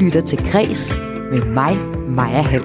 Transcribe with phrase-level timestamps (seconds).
[0.00, 0.94] lytter til Græs
[1.30, 1.76] med mig,
[2.08, 2.64] Maja Hall.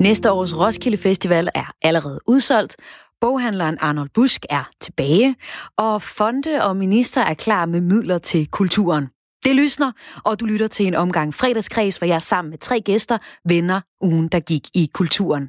[0.00, 2.76] Næste års Roskilde Festival er allerede udsolgt,
[3.20, 5.36] Boghandleren Arnold Busk er tilbage,
[5.76, 9.06] og fonde og minister er klar med midler til kulturen.
[9.44, 9.92] Det lysner,
[10.24, 13.18] og du lytter til en omgang fredagskreds, hvor jeg sammen med tre gæster
[13.48, 15.48] vender ugen, der gik i kulturen.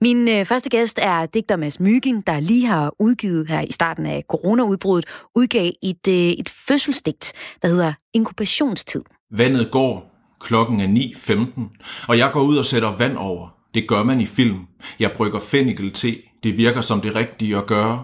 [0.00, 4.06] Min øh, første gæst er digter Mads Myggen, der lige har udgivet her i starten
[4.06, 5.06] af coronaudbruddet,
[5.36, 9.02] udgav et, øh, et fødselsdigt, der hedder Inkubationstid.
[9.30, 10.11] Vandet går,
[10.42, 13.48] klokken er 9.15, og jeg går ud og sætter vand over.
[13.74, 14.58] Det gør man i film.
[14.98, 16.16] Jeg brygger fennikel te.
[16.42, 18.02] Det virker som det rigtige at gøre.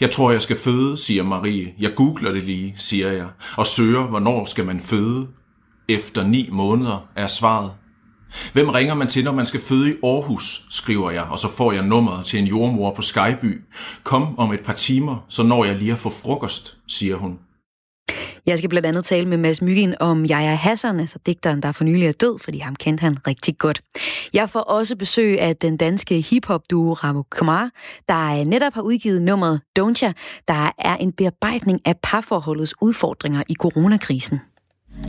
[0.00, 1.74] Jeg tror, jeg skal føde, siger Marie.
[1.78, 5.26] Jeg googler det lige, siger jeg, og søger, hvornår skal man føde.
[5.88, 7.70] Efter ni måneder er svaret.
[8.52, 11.72] Hvem ringer man til, når man skal føde i Aarhus, skriver jeg, og så får
[11.72, 13.60] jeg nummeret til en jordmor på Skyby.
[14.04, 17.38] Kom om et par timer, så når jeg lige at få frokost, siger hun.
[18.46, 21.84] Jeg skal blandt andet tale med Mads Myggen om Jaja Hassan, altså digteren, der for
[21.84, 23.80] nylig er død, fordi ham kendte han rigtig godt.
[24.32, 27.70] Jeg får også besøg af den danske hiphop-duo Ramo Kumar,
[28.08, 30.12] der netop har udgivet nummeret Don't Ya,
[30.48, 34.40] der er en bearbejdning af parforholdets udfordringer i coronakrisen.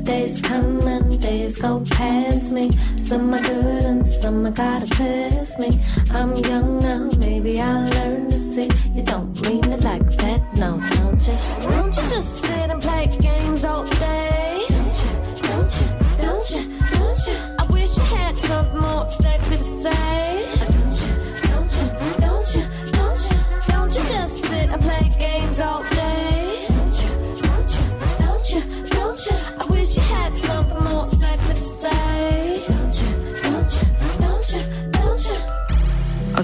[0.05, 2.69] Days come and days go past me.
[2.97, 5.69] Some are good and some are gotta test me.
[6.09, 8.69] I'm young now, maybe I'll learn to see.
[8.95, 11.35] You don't mean it like that, no, don't you?
[11.71, 14.65] Don't you just sit and play games all day?
[14.69, 15.87] Don't you, don't you,
[16.21, 17.37] don't you, don't you?
[17.59, 20.45] I wish I had something more sexy to say.
[20.67, 21.09] Don't you,
[21.47, 21.87] don't you,
[22.19, 25.96] don't you, don't you, don't you just sit and play games all day?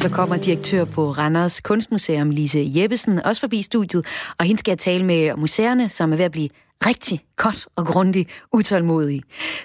[0.03, 4.05] Så kommer direktør på Randers Kunstmuseum, Lise Jeppesen, også forbi studiet,
[4.37, 6.49] og hende skal jeg tale med museerne, som er ved at blive
[6.85, 9.21] rigtig godt og grundigt utålmodig.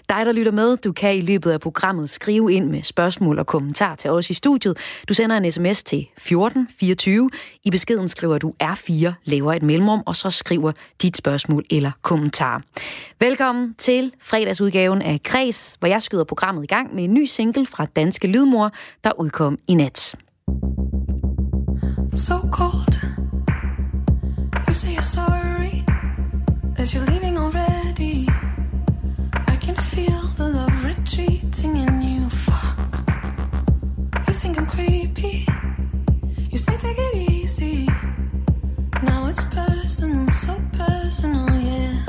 [0.09, 3.47] Dig, der lytter med, du kan i løbet af programmet skrive ind med spørgsmål og
[3.47, 4.79] kommentar til os i studiet.
[5.09, 7.31] Du sender en sms til 1424.
[7.65, 12.63] I beskeden skriver du R4, laver et mellemrum, og så skriver dit spørgsmål eller kommentar.
[13.21, 17.67] Velkommen til fredagsudgaven af Kres, hvor jeg skyder programmet i gang med en ny single
[17.67, 18.71] fra Danske Lydmor,
[19.05, 20.15] der udkom i nat.
[22.15, 22.99] So cold.
[24.67, 25.85] You say you're sorry.
[26.77, 28.29] As you're leaving already,
[29.53, 32.29] I can feel the love retreating in you.
[32.29, 33.01] Fuck.
[34.27, 35.47] You think I'm creepy?
[36.51, 37.87] You say take it easy.
[39.03, 42.08] Now it's personal, so personal, yeah.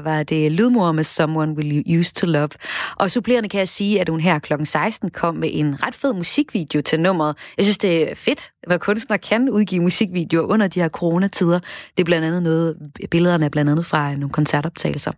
[0.00, 2.48] Var det Lydmor med Someone Will You Use to Love.
[2.96, 4.52] Og supplerende kan jeg sige, at hun her kl.
[4.64, 7.36] 16 kom med en ret fed musikvideo til nummeret.
[7.56, 11.58] Jeg synes, det er fedt, hvad kunstnere kan udgive musikvideoer under de her coronatider.
[11.96, 12.76] Det er blandt andet noget,
[13.10, 15.12] billederne er blandt andet fra nogle koncertoptagelser.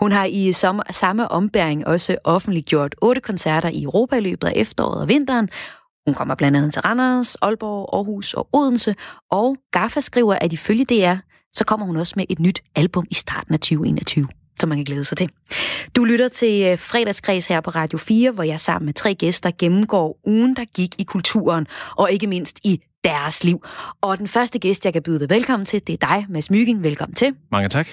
[0.00, 0.52] Hun har i
[0.90, 5.48] samme ombæring også offentliggjort otte koncerter i Europa i løbet af efteråret og vinteren,
[6.06, 8.94] hun kommer blandt andet til Randers, Aalborg, Aarhus og Odense,
[9.30, 11.16] og Gaffa skriver, at ifølge DR,
[11.56, 14.28] så kommer hun også med et nyt album i starten af 2021
[14.60, 15.30] som man kan glæde sig til.
[15.96, 19.50] Du lytter til øh, fredagskreds her på Radio 4, hvor jeg sammen med tre gæster
[19.58, 21.66] gennemgår ugen, der gik i kulturen,
[21.96, 23.64] og ikke mindst i deres liv.
[24.00, 26.82] Og den første gæst, jeg kan byde dig velkommen til, det er dig, Mads Myggen.
[26.82, 27.34] Velkommen til.
[27.50, 27.88] Mange tak.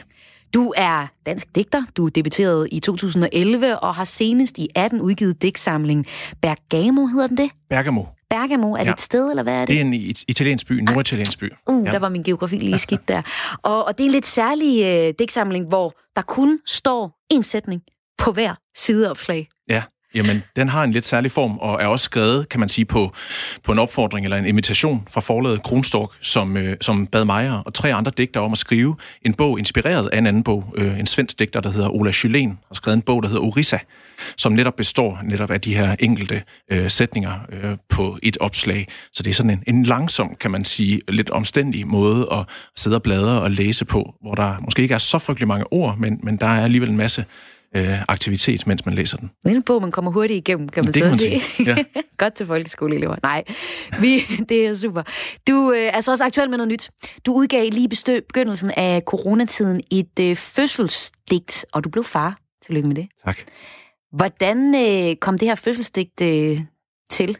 [0.54, 1.84] Du er dansk digter.
[1.98, 6.06] Du debuterede i 2011 og har senest i 18 udgivet digtsamlingen
[6.42, 7.50] Bergamo, hedder den det?
[7.70, 8.04] Bergamo.
[8.34, 8.92] Bergamo, er det ja.
[8.92, 9.68] et sted, eller hvad er det?
[9.68, 9.94] Det er en
[10.28, 10.94] italiensk by, en ah.
[10.94, 11.54] norditaliensk by.
[11.68, 11.92] Uh, ja.
[11.92, 13.22] der var min geografi lige skidt der.
[13.64, 17.82] Og, og det er en lidt særlig uh, digtsamling, hvor der kun står en sætning
[18.18, 19.48] på hver sideopslag.
[19.70, 19.84] Ja.
[20.16, 23.14] Jamen, den har en lidt særlig form, og er også skrevet, kan man sige, på,
[23.64, 27.74] på en opfordring eller en invitation fra forlaget Kronstork, som, øh, som bad mig og
[27.74, 30.74] tre andre digter om at skrive en bog inspireret af en anden bog.
[30.78, 33.78] Øh, en svensk digter, der hedder Ola Schylén, har skrevet en bog, der hedder Orissa,
[34.38, 38.88] som netop består netop af de her enkelte øh, sætninger øh, på et opslag.
[39.14, 42.46] Så det er sådan en, en langsom, kan man sige, lidt omstændig måde at
[42.76, 45.98] sidde og bladre og læse på, hvor der måske ikke er så frygtelig mange ord,
[45.98, 47.26] men, men der er alligevel en masse
[47.76, 49.32] øh, aktivitet, mens man læser den.
[49.44, 51.42] Det er en bog, man kommer hurtigt igennem, kan man det så kan sige.
[51.70, 51.84] Ja.
[52.18, 53.16] Godt til folkeskoleelever.
[53.24, 53.44] Nej,
[54.00, 55.04] vi, det er super.
[55.48, 56.92] Du øh, er altså også aktuel med noget nyt.
[57.26, 62.38] Du udgav lige bestø- begyndelsen af coronatiden et øh, fødselsdigt, og du blev far.
[62.66, 63.08] Tillykke med det.
[63.26, 63.38] Tak.
[64.12, 66.60] Hvordan øh, kom det her fødselsdigt øh,
[67.10, 67.38] til?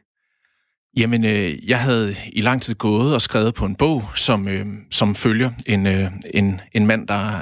[0.98, 4.66] Jamen, øh, jeg havde i lang tid gået og skrevet på en bog, som, øh,
[4.92, 7.42] som følger en, øh, en, en mand, der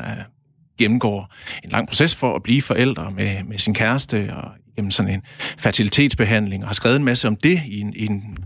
[0.82, 1.34] gennemgår
[1.64, 5.22] en lang proces for at blive forældre med, med sin kæreste og gennem sådan en
[5.58, 8.38] fertilitetsbehandling, og har skrevet en masse om det i en, i en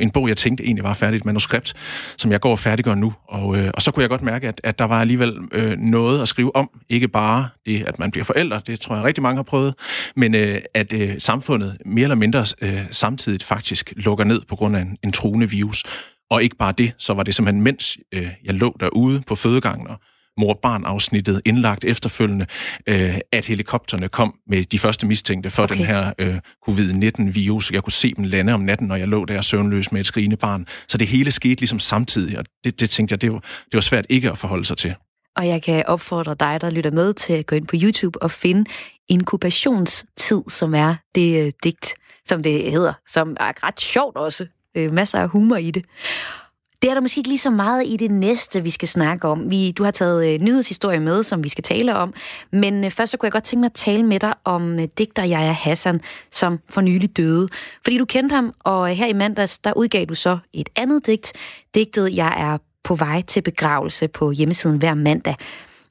[0.00, 1.74] en bog, jeg tænkte egentlig var færdigt, et manuskript,
[2.18, 3.12] som jeg går og færdiggør nu.
[3.28, 6.22] Og, øh, og så kunne jeg godt mærke, at, at der var alligevel øh, noget
[6.22, 6.70] at skrive om.
[6.88, 9.74] Ikke bare det, at man bliver forældre, det tror jeg rigtig mange har prøvet,
[10.16, 14.76] men øh, at øh, samfundet mere eller mindre øh, samtidig faktisk lukker ned på grund
[14.76, 15.84] af en, en truende virus.
[16.30, 19.88] Og ikke bare det, så var det simpelthen, mens øh, jeg lå derude på fødegangen
[19.88, 20.00] og
[20.36, 22.46] mor-barn-afsnittet indlagt efterfølgende,
[22.86, 25.76] øh, at helikopterne kom med de første mistænkte for okay.
[25.76, 26.36] den her øh,
[26.68, 27.72] covid-19-virus.
[27.72, 30.36] Jeg kunne se dem lande om natten, når jeg lå der søvnløs med et skrigende
[30.36, 30.66] barn.
[30.88, 33.80] Så det hele skete ligesom samtidig, og det, det tænkte jeg, det var, det var
[33.80, 34.94] svært ikke at forholde sig til.
[35.36, 38.30] Og jeg kan opfordre dig, der lytter med, til at gå ind på YouTube og
[38.30, 38.70] finde
[39.08, 41.94] inkubationstid, som er det øh, digt,
[42.24, 44.46] som det hedder, som er ret sjovt også.
[44.76, 45.84] Øh, masser af humor i det.
[46.82, 49.50] Det er der måske ikke lige så meget i det næste, vi skal snakke om.
[49.50, 52.14] Vi, du har taget øh, nyhedshistorie med, som vi skal tale om.
[52.52, 54.88] Men øh, først så kunne jeg godt tænke mig at tale med dig om øh,
[54.98, 56.00] digter Jaja Hassan,
[56.32, 57.48] som for nylig døde.
[57.84, 61.06] Fordi du kendte ham, og øh, her i mandags, der udgav du så et andet
[61.06, 61.32] digt.
[61.74, 65.34] Digtet Jeg er på vej til begravelse på hjemmesiden hver mandag.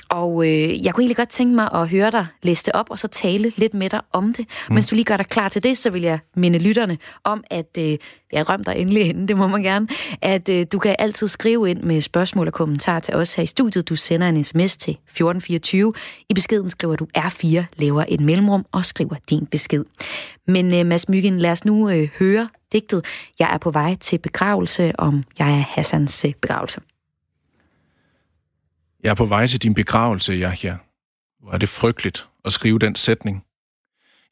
[0.09, 3.07] Og øh, jeg kunne egentlig godt tænke mig at høre dig det op, og så
[3.07, 4.45] tale lidt med dig om det.
[4.69, 4.73] Mm.
[4.73, 7.77] Mens du lige gør dig klar til det, så vil jeg minde lytterne om, at
[7.79, 7.97] øh,
[8.31, 9.87] jeg røm dig endelig inden, det må man gerne,
[10.21, 13.45] at øh, du kan altid skrive ind med spørgsmål og kommentarer til os her i
[13.45, 13.89] studiet.
[13.89, 15.93] Du sender en sms til 1424.
[16.29, 19.83] I beskeden skriver du R4, laver et mellemrum og skriver din besked.
[20.47, 23.05] Men øh, Mads Myggen, lad os nu øh, høre digtet.
[23.39, 26.81] Jeg er på vej til begravelse om jeg er Hassans øh, begravelse.
[29.05, 30.77] Jeg er på vej til din begravelse, Yahya.
[31.39, 33.45] Hvor er det frygteligt at skrive den sætning.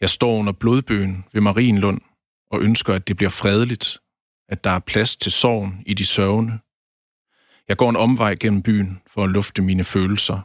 [0.01, 2.01] Jeg står under blodbøen ved Marienlund
[2.51, 3.97] og ønsker, at det bliver fredeligt,
[4.49, 6.59] at der er plads til sorgen i de sørgende.
[7.67, 10.39] Jeg går en omvej gennem byen for at lufte mine følelser.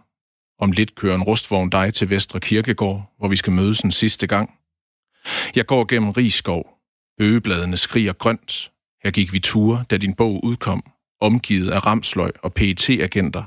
[0.59, 4.27] Om lidt kører en rustvogn dig til Vestre Kirkegård, hvor vi skal mødes en sidste
[4.27, 4.59] gang.
[5.57, 6.79] Jeg går gennem Rigskov.
[7.19, 8.73] Bøgebladene skriger grønt.
[9.05, 10.83] Her gik vi ture, da din bog udkom,
[11.21, 13.45] omgivet af ramsløg og pet agenter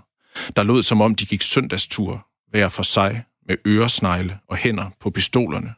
[0.56, 5.10] der lød som om de gik søndagstur, hver for sig, med øresnegle og hænder på
[5.10, 5.74] pistolerne.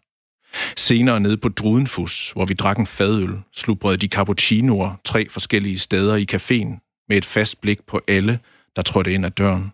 [0.77, 6.15] Senere nede på Drudenfus, hvor vi drak en fadøl, slubrede de cappuccinoer tre forskellige steder
[6.15, 8.39] i caféen, med et fast blik på alle,
[8.75, 9.71] der trådte ind ad døren.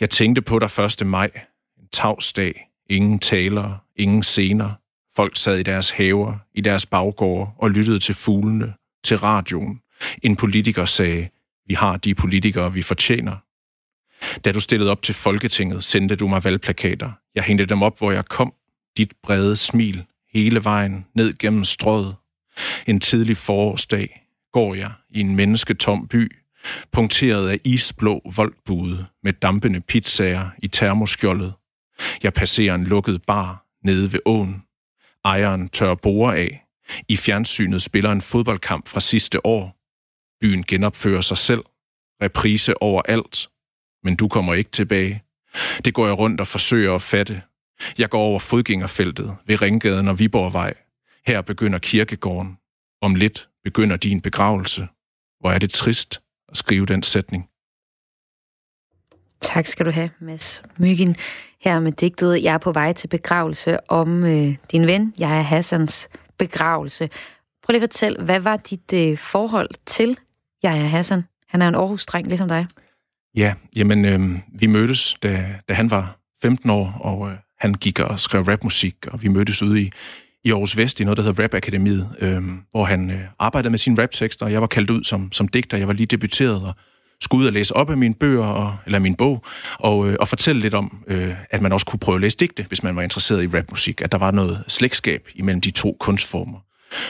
[0.00, 1.06] Jeg tænkte på dig 1.
[1.06, 1.30] maj,
[1.78, 4.70] en tavsdag, ingen talere, ingen scener.
[5.16, 9.80] Folk sad i deres haver, i deres baggårde og lyttede til fuglene, til radioen.
[10.22, 11.28] En politiker sagde,
[11.66, 13.36] vi har de politikere, vi fortjener.
[14.44, 17.12] Da du stillede op til Folketinget, sendte du mig valgplakater.
[17.34, 18.52] Jeg hængte dem op, hvor jeg kom.
[18.96, 22.14] Dit brede smil hele vejen ned gennem strøget.
[22.86, 26.36] En tidlig forårsdag går jeg i en mennesketom by,
[26.92, 31.52] punkteret af isblå voldbude med dampende pizzaer i termoskjoldet,
[32.22, 34.62] Jeg passerer en lukket bar nede ved åen.
[35.24, 36.64] Ejeren tør bore af.
[37.08, 39.76] I fjernsynet spiller en fodboldkamp fra sidste år.
[40.40, 41.62] Byen genopfører sig selv.
[42.22, 43.48] Reprise overalt.
[44.04, 45.22] Men du kommer ikke tilbage.
[45.84, 47.42] Det går jeg rundt og forsøger at fatte.
[47.98, 50.74] Jeg går over fodgængerfeltet ved Ringgaden og Viborgvej.
[51.26, 52.58] Her begynder kirkegården.
[53.02, 54.88] Om lidt begynder din begravelse.
[55.40, 57.48] Hvor er det trist at skrive den sætning.
[59.40, 61.16] Tak skal du have, Mads Myggen.
[61.60, 65.42] Her med digtet Jeg er på vej til begravelse om øh, din ven, jeg er
[65.42, 67.10] Hassans begravelse.
[67.62, 70.18] Prøv lige at fortælle, hvad var dit øh, forhold til
[70.62, 71.24] jeg er Hassan?
[71.48, 72.66] Han er en Aarhus-dreng, ligesom dig.
[73.36, 74.20] Ja, jamen, øh,
[74.60, 78.94] vi mødtes, da, da han var 15 år, og øh, han gik og skrev rapmusik,
[79.06, 79.90] og vi mødtes ude i,
[80.44, 83.78] i Aarhus Vest i noget, der hedder Rap Akademiet, øh, hvor han øh, arbejdede med
[83.78, 85.78] sine raptekster, og jeg var kaldt ud som, som digter.
[85.78, 86.74] Jeg var lige debuteret og
[87.20, 89.44] skulle ud og læse op af mine bøger, og, eller min bog,
[89.78, 92.64] og, øh, og fortælle lidt om, øh, at man også kunne prøve at læse digte,
[92.68, 96.58] hvis man var interesseret i rapmusik, at der var noget slægtskab imellem de to kunstformer.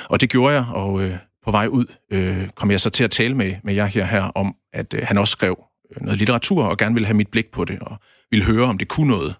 [0.04, 3.10] Og det gjorde jeg, og øh, på vej ud øh, kom jeg så til at
[3.10, 5.67] tale med, med jer her, her om, at øh, han også skrev
[6.00, 7.96] noget litteratur, og gerne ville have mit blik på det, og
[8.30, 9.34] ville høre, om det kunne noget.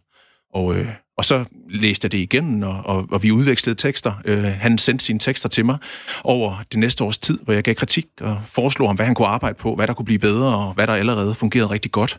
[0.54, 0.88] Og, øh,
[1.18, 4.12] og så læste jeg det igen, og, og, og vi udvekslede tekster.
[4.24, 5.78] Øh, han sendte sine tekster til mig
[6.24, 9.28] over det næste års tid, hvor jeg gav kritik og foreslog ham, hvad han kunne
[9.28, 12.18] arbejde på, hvad der kunne blive bedre, og hvad der allerede fungerede rigtig godt.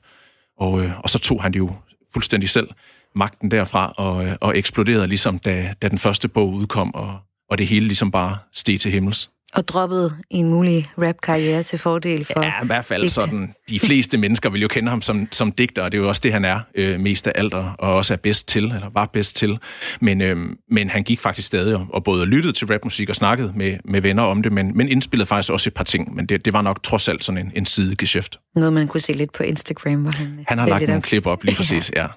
[0.58, 1.72] Og, øh, og så tog han det jo
[2.14, 2.68] fuldstændig selv
[3.16, 7.20] magten derfra, og, øh, og eksploderede ligesom, da, da den første bog udkom, og,
[7.50, 9.30] og det hele ligesom bare steg til himmels.
[9.54, 12.44] Og droppet en mulig rap-karriere til fordel for...
[12.44, 13.14] Ja, i hvert fald digte.
[13.14, 13.54] sådan.
[13.70, 16.22] De fleste mennesker vil jo kende ham som, som digter, og det er jo også
[16.24, 19.36] det, han er øh, mest af alt, og også er bedst til, eller var bedst
[19.36, 19.58] til.
[20.02, 20.38] Men, øh,
[20.72, 24.02] men han gik faktisk stadig og, og både lyttede til rapmusik og snakkede med, med
[24.02, 26.16] venner om det, men, men indspillede faktisk også et par ting.
[26.16, 28.40] Men det, det var nok trods alt sådan en, en sidegeschæft.
[28.56, 30.46] Noget, man kunne se lidt på Instagram, hvor han...
[30.48, 32.02] Han har lagt nogle klip op, lige præcis, ja.
[32.02, 32.08] ja.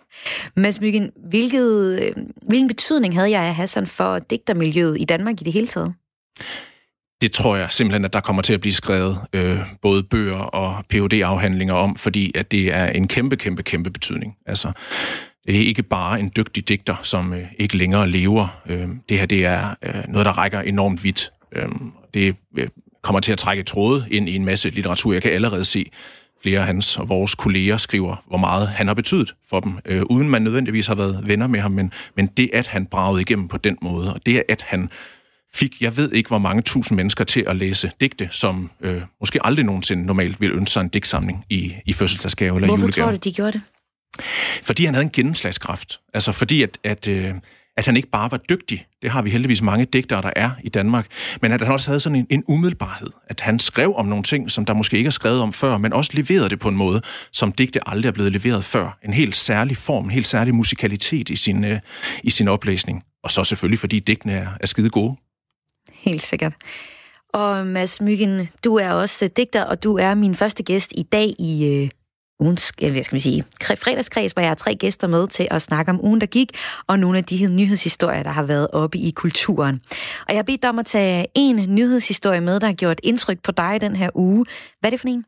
[0.56, 5.44] Mads Myggen, hvilket, øh, hvilken betydning havde jeg af Hassan for digtermiljøet i Danmark i
[5.44, 5.94] det hele taget?
[7.22, 10.84] Det tror jeg simpelthen, at der kommer til at blive skrevet øh, både bøger og
[10.88, 14.36] phd afhandlinger om, fordi at det er en kæmpe, kæmpe, kæmpe betydning.
[14.46, 14.72] Altså,
[15.46, 18.60] det er ikke bare en dygtig digter, som øh, ikke længere lever.
[18.66, 21.32] Øh, det her det er øh, noget, der rækker enormt vidt.
[21.52, 21.68] Øh,
[22.14, 22.68] det øh,
[23.02, 25.12] kommer til at trække tråde ind i en masse litteratur.
[25.12, 25.90] Jeg kan allerede se,
[26.42, 30.02] flere af hans og vores kolleger skriver, hvor meget han har betydet for dem, øh,
[30.02, 33.48] uden man nødvendigvis har været venner med ham, men, men det, at han bragede igennem
[33.48, 34.90] på den måde, og det, at han
[35.54, 39.46] fik, jeg ved ikke, hvor mange tusind mennesker til at læse digte, som øh, måske
[39.46, 43.04] aldrig nogensinde normalt ville ønske sig en digtsamling i, i fødselsdagsgave eller Hvorfor julegave.
[43.04, 43.62] tror du, de gjorde det?
[44.62, 46.00] Fordi han havde en gennemslagskraft.
[46.14, 47.34] Altså fordi, at, at, øh,
[47.76, 50.68] at han ikke bare var dygtig, det har vi heldigvis mange digtere, der er i
[50.68, 51.06] Danmark,
[51.42, 53.08] men at han også havde sådan en, en umiddelbarhed.
[53.28, 55.92] At han skrev om nogle ting, som der måske ikke er skrevet om før, men
[55.92, 58.98] også leverede det på en måde, som digte aldrig er blevet leveret før.
[59.04, 61.78] En helt særlig form, en helt særlig musikalitet i sin, øh,
[62.22, 63.04] i sin oplæsning.
[63.24, 65.16] Og så selvfølgelig, fordi digtene er, er skide gode.
[66.02, 66.54] Helt sikkert.
[67.32, 71.34] Og Mads Myggen, du er også digter, og du er min første gæst i dag
[71.38, 71.90] i øh,
[72.40, 75.90] ugens, hvad skal man sige, fredagskreds, hvor jeg har tre gæster med til at snakke
[75.90, 76.50] om ugen, der gik,
[76.86, 79.80] og nogle af de her nyhedshistorier, der har været oppe i kulturen.
[80.26, 83.38] Og jeg har bedt dig om at tage en nyhedshistorie med, der har gjort indtryk
[83.42, 84.46] på dig den her uge.
[84.80, 85.24] Hvad er det for en?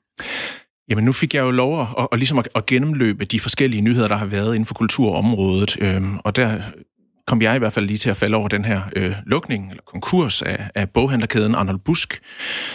[0.88, 3.80] Jamen nu fik jeg jo lov at, at, at, ligesom at, at gennemløbe de forskellige
[3.80, 5.76] nyheder, der har været inden for kulturområdet.
[5.80, 6.60] Øhm, og der
[7.26, 9.82] kom jeg i hvert fald lige til at falde over den her øh, lukning eller
[9.82, 12.20] konkurs af, af boghandlerkæden Arnold Busk,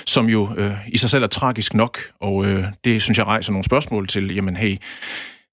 [0.05, 3.51] som jo øh, i sig selv er tragisk nok, og øh, det synes jeg rejser
[3.51, 4.77] nogle spørgsmål til, jamen hey,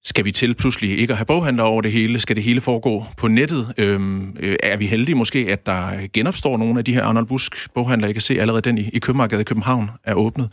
[0.07, 2.19] skal vi til pludselig ikke at have boghandler over det hele?
[2.19, 3.73] Skal det hele foregå på nettet?
[3.77, 7.73] Øhm, øh, er vi heldige måske, at der genopstår nogle af de her Arnold Busk
[7.73, 8.07] boghandler?
[8.07, 10.49] Jeg kan se allerede den i, i Købmarkedet i København er åbnet.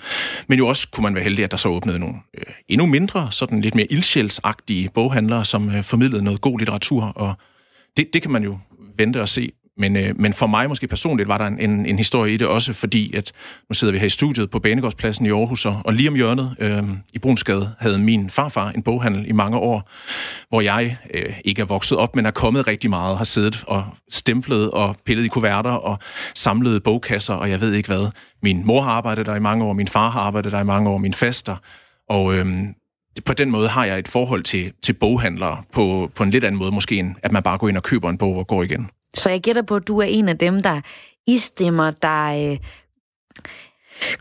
[0.46, 3.28] Men jo også kunne man være heldig, at der så åbnede nogle øh, endnu mindre,
[3.30, 7.34] sådan lidt mere ildsjælsagtige boghandlere, som øh, formidlede noget god litteratur og
[7.96, 8.58] det, det kan man jo
[8.98, 9.52] vente og se.
[9.76, 12.46] Men, øh, men for mig måske personligt var der en, en, en historie i det
[12.46, 13.32] også, fordi at
[13.68, 16.56] nu sidder vi her i studiet på Banegårdspladsen i Aarhus, og, og lige om hjørnet
[16.58, 16.82] øh,
[17.12, 19.90] i Brunsgade havde min farfar en boghandel i mange år,
[20.48, 23.84] hvor jeg øh, ikke er vokset op, men er kommet rigtig meget, har siddet og
[24.10, 25.98] stemplet og pillet i kuverter og
[26.34, 28.10] samlet bogkasser, og jeg ved ikke hvad.
[28.42, 30.90] Min mor har arbejdet der i mange år, min far har arbejdet der i mange
[30.90, 31.56] år, min faster,
[32.08, 32.46] og øh,
[33.24, 36.58] på den måde har jeg et forhold til, til boghandlere på, på en lidt anden
[36.58, 38.90] måde måske, end at man bare går ind og køber en bog og går igen.
[39.14, 40.80] Så jeg gætter på, at du er en af dem, der
[41.26, 42.58] istemmer, der øh,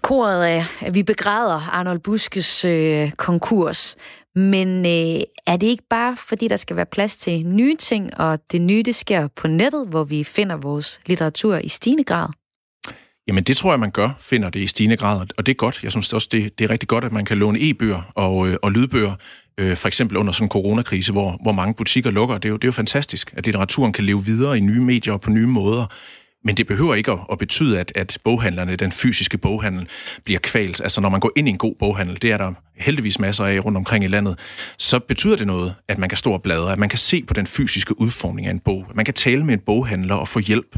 [0.02, 3.96] koret af, at vi begræder Arnold Buskes øh, konkurs.
[4.36, 8.40] Men øh, er det ikke bare, fordi der skal være plads til nye ting, og
[8.52, 12.28] det nye, det sker på nettet, hvor vi finder vores litteratur i stigende grad?
[13.28, 15.80] Jamen det tror jeg, man gør, finder det i stigende grad, og det er godt.
[15.84, 18.58] Jeg synes også, det, det er rigtig godt, at man kan låne e-bøger og, øh,
[18.62, 19.16] og lydbøger,
[19.58, 22.38] øh, for eksempel under sådan en coronakrise, hvor, hvor mange butikker lukker.
[22.38, 25.14] Det er, jo, det er jo fantastisk, at litteraturen kan leve videre i nye medier
[25.14, 25.86] og på nye måder.
[26.46, 29.88] Men det behøver ikke at, at betyde, at, at boghandlerne, den fysiske boghandel,
[30.26, 30.82] bliver kvalt.
[30.82, 33.66] Altså når man går ind i en god boghandel, det er der heldigvis masser af
[33.66, 34.40] rundt omkring i landet,
[34.78, 37.34] så betyder det noget, at man kan stå og bladre, at man kan se på
[37.34, 38.86] den fysiske udformning af en bog.
[38.96, 40.78] Man kan tale med en boghandler og få hjælp.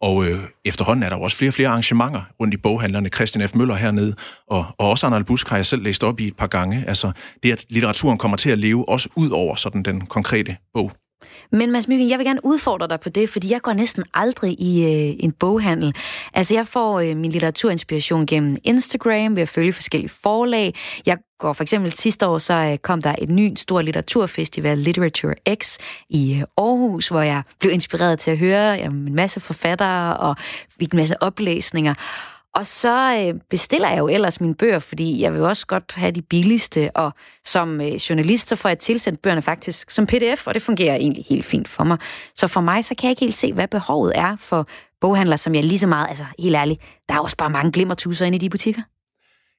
[0.00, 3.08] Og øh, efterhånden er der også flere og flere arrangementer rundt i boghandlerne.
[3.08, 3.54] Christian F.
[3.54, 4.14] Møller hernede,
[4.48, 6.84] og, og også Arnold Busk har jeg selv læst op i et par gange.
[6.88, 7.12] Altså
[7.42, 10.92] det, at litteraturen kommer til at leve også ud over sådan den konkrete bog.
[11.52, 14.60] Men Mads Myggen, jeg vil gerne udfordre dig på det, fordi jeg går næsten aldrig
[14.60, 15.94] i øh, en boghandel.
[16.34, 20.74] Altså, jeg får øh, min litteraturinspiration gennem Instagram, ved at følge forskellige forlag.
[21.06, 25.34] Jeg går for eksempel sidste år, så øh, kom der et ny stor litteraturfestival, Literature
[25.54, 25.78] X,
[26.10, 30.36] i øh, Aarhus, hvor jeg blev inspireret til at høre jamen, en masse forfattere og
[30.78, 31.94] fik en masse oplæsninger.
[32.56, 36.12] Og så øh, bestiller jeg jo ellers mine bøger, fordi jeg vil også godt have
[36.12, 37.12] de billigste, og
[37.44, 41.24] som øh, journalist, så får jeg tilsendt bøgerne faktisk som pdf, og det fungerer egentlig
[41.28, 41.98] helt fint for mig.
[42.34, 44.68] Så for mig, så kan jeg ikke helt se, hvad behovet er for
[45.00, 48.26] boghandler, som jeg lige så meget, altså helt ærligt, der er også bare mange glimmertuser
[48.26, 48.82] inde i de butikker.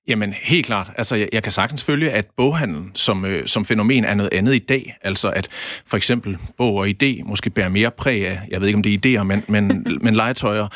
[0.07, 0.91] Jamen, helt klart.
[0.97, 4.55] Altså, jeg, jeg kan sagtens følge, at boghandlen som, øh, som fænomen er noget andet
[4.55, 4.97] i dag.
[5.01, 5.47] Altså, at
[5.85, 8.93] for eksempel bog og idé måske bærer mere præg af, jeg ved ikke, om det
[8.93, 10.67] er idéer, men, men, men legetøjer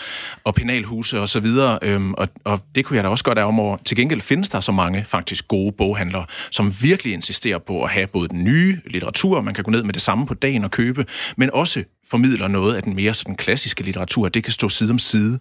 [0.44, 1.80] og penalhuse og så videre.
[1.82, 3.78] Øhm, og, og det kunne jeg da også godt af om over.
[3.86, 8.08] Til gengæld findes der så mange faktisk gode boghandlere, som virkelig insisterer på at have
[8.08, 11.06] både den nye litteratur, man kan gå ned med det samme på dagen og købe,
[11.38, 14.30] men også formidler noget af den mere sådan klassiske litteratur.
[14.30, 15.40] Det kan stå side om side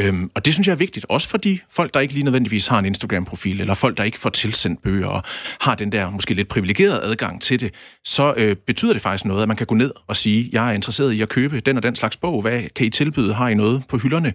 [0.00, 2.66] Øhm, og det synes jeg er vigtigt, også for de folk, der ikke lige nødvendigvis
[2.66, 5.22] har en Instagram-profil, eller folk, der ikke får tilsendt bøger, og
[5.60, 9.42] har den der måske lidt privilegerede adgang til det, så øh, betyder det faktisk noget,
[9.42, 11.82] at man kan gå ned og sige, jeg er interesseret i at købe den og
[11.82, 14.32] den slags bog, hvad kan I tilbyde, har I noget på hylderne?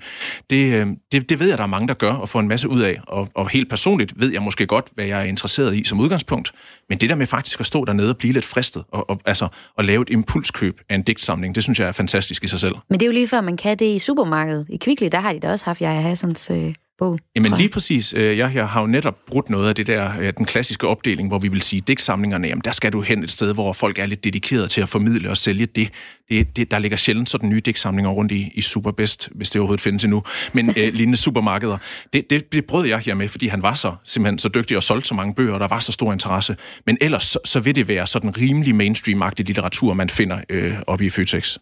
[0.50, 2.70] Det, øh, det, det ved jeg, der er mange, der gør, og får en masse
[2.70, 5.84] ud af, og, og helt personligt ved jeg måske godt, hvad jeg er interesseret i
[5.84, 6.52] som udgangspunkt,
[6.90, 9.48] men det der med faktisk at stå dernede og blive lidt fristet, og, og, altså
[9.78, 12.76] at lave et impulskøb af en digtsamling, det synes jeg er fantastisk i sig selv.
[12.90, 14.66] Men det er jo lige før, man kan det i supermarkedet.
[14.70, 17.20] I Kvickly, der har de da også haft Jaja Hassans øh, bog.
[17.36, 18.14] Jamen lige præcis.
[18.14, 21.40] Øh, jeg, jeg har jo netop brudt noget af det der, den klassiske opdeling, hvor
[21.40, 24.24] vi vil sige, digtsamlingerne, jamen der skal du hen et sted, hvor folk er lidt
[24.24, 25.90] dedikeret til at formidle og sælge det.
[26.30, 29.82] det, det der ligger sjældent sådan nye digtsamlinger rundt i, i Superbest, hvis det overhovedet
[29.82, 31.78] findes endnu, men øh, lignende supermarkeder.
[32.14, 34.84] Det, det, det brød jeg her med, fordi han var så simpelthen så dygtig og
[34.84, 36.56] solgte så mange bøger, og der var så stor interesse.
[36.86, 41.06] Men ellers så, så vil det være sådan rimelig mainstream-agtig litteratur, man finder øh, oppe
[41.06, 41.58] i Føtex.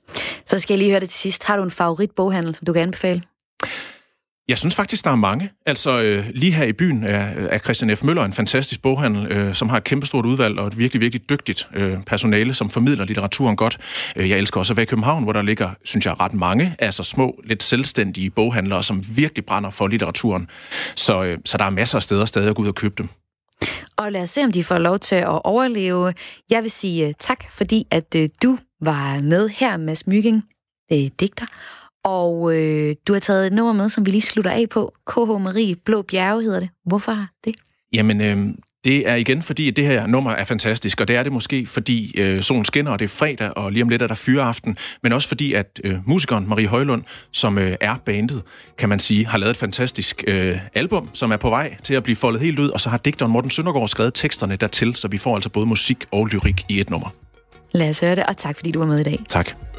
[0.45, 1.43] Så skal jeg lige høre det til sidst.
[1.43, 3.21] Har du en favorit boghandel, som du kan anbefale?
[4.47, 5.51] Jeg synes faktisk, der er mange.
[5.65, 8.03] Altså øh, lige her i byen er, er Christian F.
[8.03, 11.67] Møller en fantastisk boghandel, øh, som har et kæmpestort udvalg og et virkelig, virkelig dygtigt
[11.73, 13.77] øh, personale, som formidler litteraturen godt.
[14.15, 16.75] Øh, jeg elsker også at være i København, hvor der ligger, synes jeg, ret mange
[16.79, 20.49] altså små, lidt selvstændige boghandlere, som virkelig brænder for litteraturen.
[20.95, 23.09] Så, øh, så der er masser af steder stadig at gå ud og købe dem.
[23.97, 26.13] Og lad os se, om de får lov til at overleve.
[26.49, 30.43] Jeg vil sige øh, tak, fordi at øh, du var med her, Mads Mygging,
[30.91, 31.45] uh, digter,
[32.05, 34.93] og øh, du har taget et nummer med, som vi lige slutter af på.
[35.07, 36.69] KH Marie Blå Bjerge hedder det.
[36.85, 37.55] Hvorfor det?
[37.93, 38.37] Jamen, øh,
[38.85, 41.65] det er igen fordi, at det her nummer er fantastisk, og det er det måske,
[41.65, 44.77] fordi øh, solen skinner, og det er fredag, og lige om lidt er der fyreaften,
[45.03, 48.41] men også fordi, at øh, musikeren Marie Højlund, som øh, er bandet,
[48.77, 52.03] kan man sige, har lavet et fantastisk øh, album, som er på vej til at
[52.03, 55.17] blive foldet helt ud, og så har digteren Morten Søndergaard skrevet teksterne dertil, så vi
[55.17, 57.09] får altså både musik og lyrik i et nummer.
[57.71, 59.19] Lad os høre det, og tak fordi du var med i dag.
[59.29, 59.74] Tak.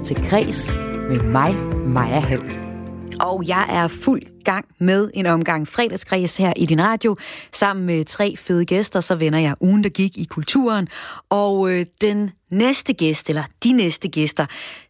[0.00, 0.72] Lytter til Græs
[1.08, 2.42] med mig, Maja Hall.
[3.20, 7.16] Og jeg er fuld gang med en omgang fredagsgræs her i din radio.
[7.52, 10.88] Sammen med tre fede gæster, så vender jeg ugen, der gik i kulturen.
[11.30, 14.46] Og øh, den næste gæst, eller de næste gæster,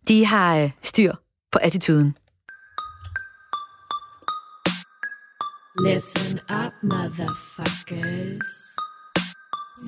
[0.09, 1.13] de har øh, styr
[1.53, 2.15] på attituden.
[5.87, 8.51] Listen up, motherfuckers.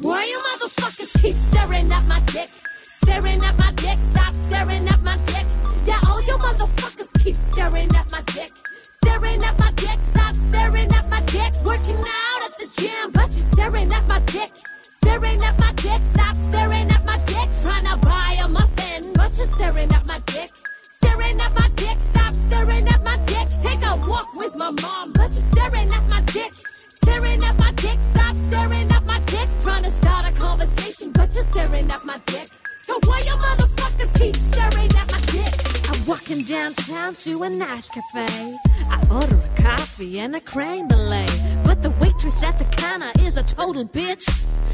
[0.04, 2.71] Why you motherfuckers keep staring at my dick?
[3.12, 5.46] Staring at my dick, stop staring at my dick.
[5.84, 8.50] Yeah, all you motherfuckers keep staring at my dick.
[8.90, 11.52] Staring at my dick, stop staring at my dick.
[11.62, 14.50] Working out at the gym, but you staring at my dick.
[14.82, 17.48] Staring at my dick, stop staring at my dick.
[17.60, 20.50] Trying to buy a muffin, but you're staring at my dick.
[20.90, 23.46] Staring at my dick, stop staring at my dick.
[23.62, 26.54] Take a walk with my mom, but you're staring at my dick.
[26.56, 29.50] Staring at my dick, stop staring at my dick.
[29.60, 32.48] Trying to start a conversation, but you're staring at my dick.
[32.92, 35.54] So why you motherfuckers keep staring at my dick?
[35.88, 38.58] I'm walking downtown to a nice cafe.
[38.90, 41.24] I order a coffee and a creme brulee.
[41.64, 44.28] But the waitress at the counter is a total bitch.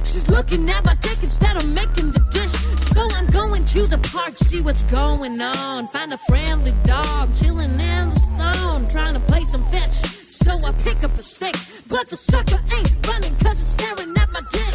[0.05, 2.51] She's looking at my dick instead of making the dish.
[2.93, 5.87] So I'm going to the park, see what's going on.
[5.87, 9.95] Find a friendly dog chilling in the sun, trying to play some fetch.
[10.43, 11.55] So I pick up a stick,
[11.87, 14.68] but the sucker ain't running cause it's staring at my dick.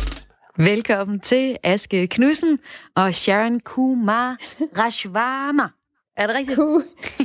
[0.58, 2.60] Velkommen til Aske Knudsen
[2.96, 4.38] og Sharon Kumar
[4.78, 5.64] Rashvama.
[6.18, 6.58] Er det rigtigt?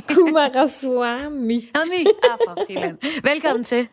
[0.07, 1.61] Kumaraswamy.
[1.75, 2.05] Ami.
[2.23, 2.97] Ah.
[3.23, 3.87] Velkommen til.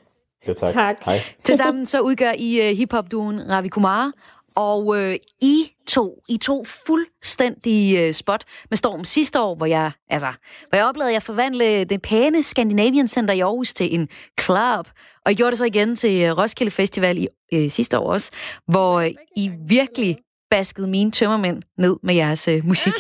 [0.49, 0.73] Jo, tak.
[0.73, 1.05] Tak.
[1.05, 1.21] Hej.
[1.45, 4.13] Tilsammen så udgør I uh, hiphop-duen Ravi Kumar,
[4.57, 9.91] og øh, I to, I to fuldstændig øh, spot med storm sidste år, hvor jeg,
[10.11, 10.33] altså,
[10.69, 14.09] hvor jeg oplevede, at jeg forvandlede det pæne Scandinavian Center i Aarhus til en
[14.41, 14.87] club,
[15.25, 18.31] og jeg gjorde det så igen til øh, Roskilde Festival i øh, sidste år også,
[18.67, 20.19] hvor øh, I virkelig
[20.51, 22.95] baskede mine tømmermænd ned med jeres øh, musik.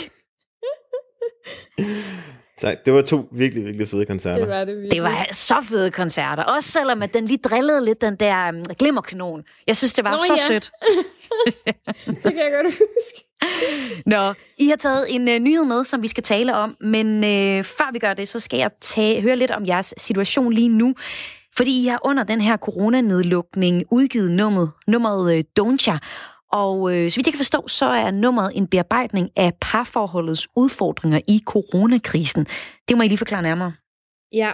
[2.58, 2.76] Tak.
[2.86, 4.38] Det var to virkelig, virkelig fede koncerter.
[4.38, 4.92] Det var det virkelig.
[4.92, 6.42] Det var så fede koncerter.
[6.42, 9.42] Også selvom at den lige drillede lidt, den der um, glimmerkanon.
[9.66, 10.46] Jeg synes, det var Nå, så ja.
[10.46, 10.70] sødt.
[12.24, 13.26] det kan jeg godt huske.
[14.06, 17.64] Nå, I har taget en uh, nyhed med, som vi skal tale om, men uh,
[17.64, 20.94] før vi gør det, så skal jeg tage, høre lidt om jeres situation lige nu.
[21.56, 25.98] Fordi I har under den her coronanedlukning udgivet nummeret, nummeret uh, Don'tcha,
[26.62, 31.20] og øh, så vidt jeg kan forstå, så er nummeret en bearbejdning af parforholdets udfordringer
[31.28, 32.46] i coronakrisen.
[32.88, 33.72] Det må I lige forklare nærmere.
[34.32, 34.52] Ja,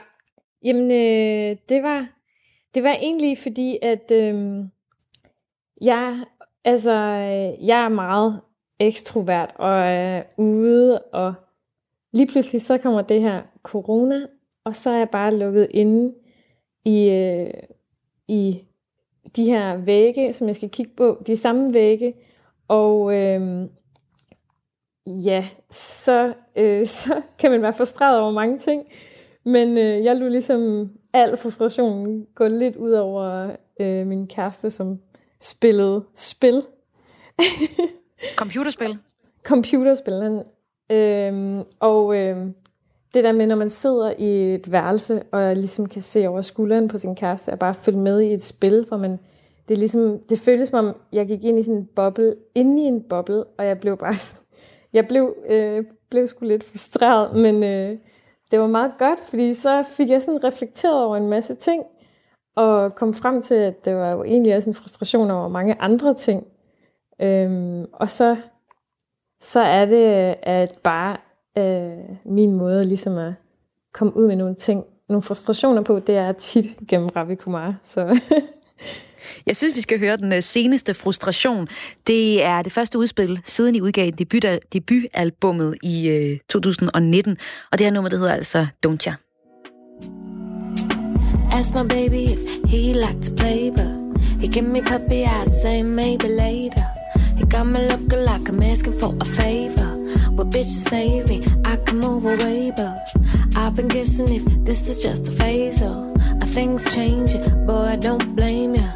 [0.65, 2.07] jamen øh, det var
[2.75, 4.65] det var egentlig fordi at øh,
[5.81, 6.25] jeg
[6.65, 8.41] altså øh, jeg er meget
[8.81, 11.35] ekstrovert og er ude og
[12.13, 14.27] lige pludselig så kommer det her corona
[14.65, 16.15] og så er jeg bare lukket inde
[16.85, 17.53] i øh,
[18.29, 18.63] i
[19.37, 22.15] de her vægge, som jeg skal kigge på, de samme vægge,
[22.69, 23.69] og øh,
[25.07, 28.85] ja, så, øh, så kan man være frustreret over mange ting,
[29.45, 34.99] men øh, jeg lå ligesom al frustrationen gå lidt ud over øh, min kæreste, som
[35.41, 36.63] spillede spil.
[38.37, 38.99] Computerspil.
[39.43, 40.23] Computerspil.
[40.23, 40.43] Han,
[40.91, 42.47] øh, og øh,
[43.15, 46.89] det der med, når man sidder i et værelse, og ligesom kan se over skulderen
[46.89, 49.19] på sin kæreste, og bare følge med i et spil, hvor man,
[49.69, 52.83] det, er ligesom, det føles som om, jeg gik ind i sådan en boble, inde
[52.83, 54.45] i en boble, og jeg blev bare sådan,
[54.93, 57.99] jeg blev, øh, blev sgu lidt frustreret, men øh,
[58.51, 61.85] det var meget godt, fordi så fik jeg sådan reflekteret over en masse ting,
[62.57, 66.15] og kom frem til, at det var jo egentlig også en frustration over mange andre
[66.15, 66.47] ting.
[67.21, 68.37] Øhm, og så,
[69.41, 71.17] så er det at bare
[71.59, 73.33] øh, min måde ligesom at
[73.95, 77.75] komme ud med nogle ting, nogle frustrationer på, det er tit gennem Ravi Kumar.
[77.83, 78.01] Så
[79.47, 81.69] Jeg synes, vi skal høre den øh, seneste frustration.
[82.07, 87.37] Det er det første udspil, siden I udgav debut, debutalbummet i øh, 2019.
[87.73, 89.15] Og det her nummer, det hedder altså Don't Ya.
[91.53, 93.91] Ask my baby if he like to play, but
[94.41, 96.85] he give me puppy eyes, say maybe later.
[97.37, 99.82] He got me looking like I'm asking for a favor.
[100.35, 103.07] Well, bitch, save me, I can move away, but
[103.55, 107.67] I've been guessing if this is just a phase or are things changing.
[107.67, 108.89] Boy, I don't blame you.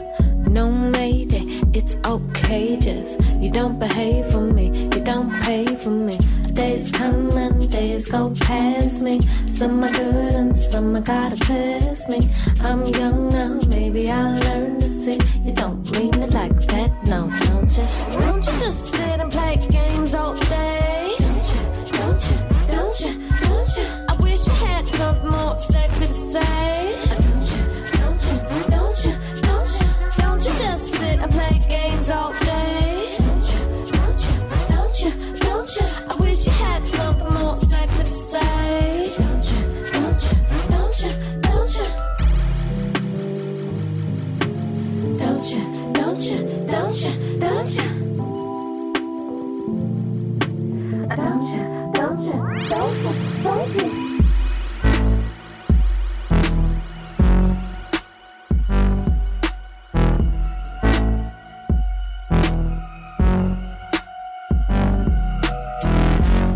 [0.48, 1.44] No, mayday,
[1.74, 6.16] it's okay, just you don't behave for me, you don't pay for me.
[6.54, 9.20] Days come and days go past me.
[9.46, 12.30] Some are good and some are gotta test me.
[12.62, 15.20] I'm young now, maybe I'll learn to see.
[15.44, 18.20] You don't mean it like that, no, don't you?
[18.20, 18.85] Don't you just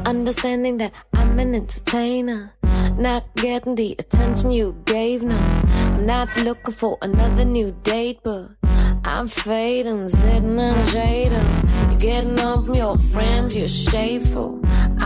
[0.06, 2.54] Understanding that I'm an entertainer,
[2.96, 5.22] not getting the attention you gave.
[5.22, 5.38] No,
[6.00, 8.48] not looking for another new date, but
[9.04, 11.32] I'm fading, sitting in a shade.
[11.32, 14.59] You're getting on from your friends, you're shameful.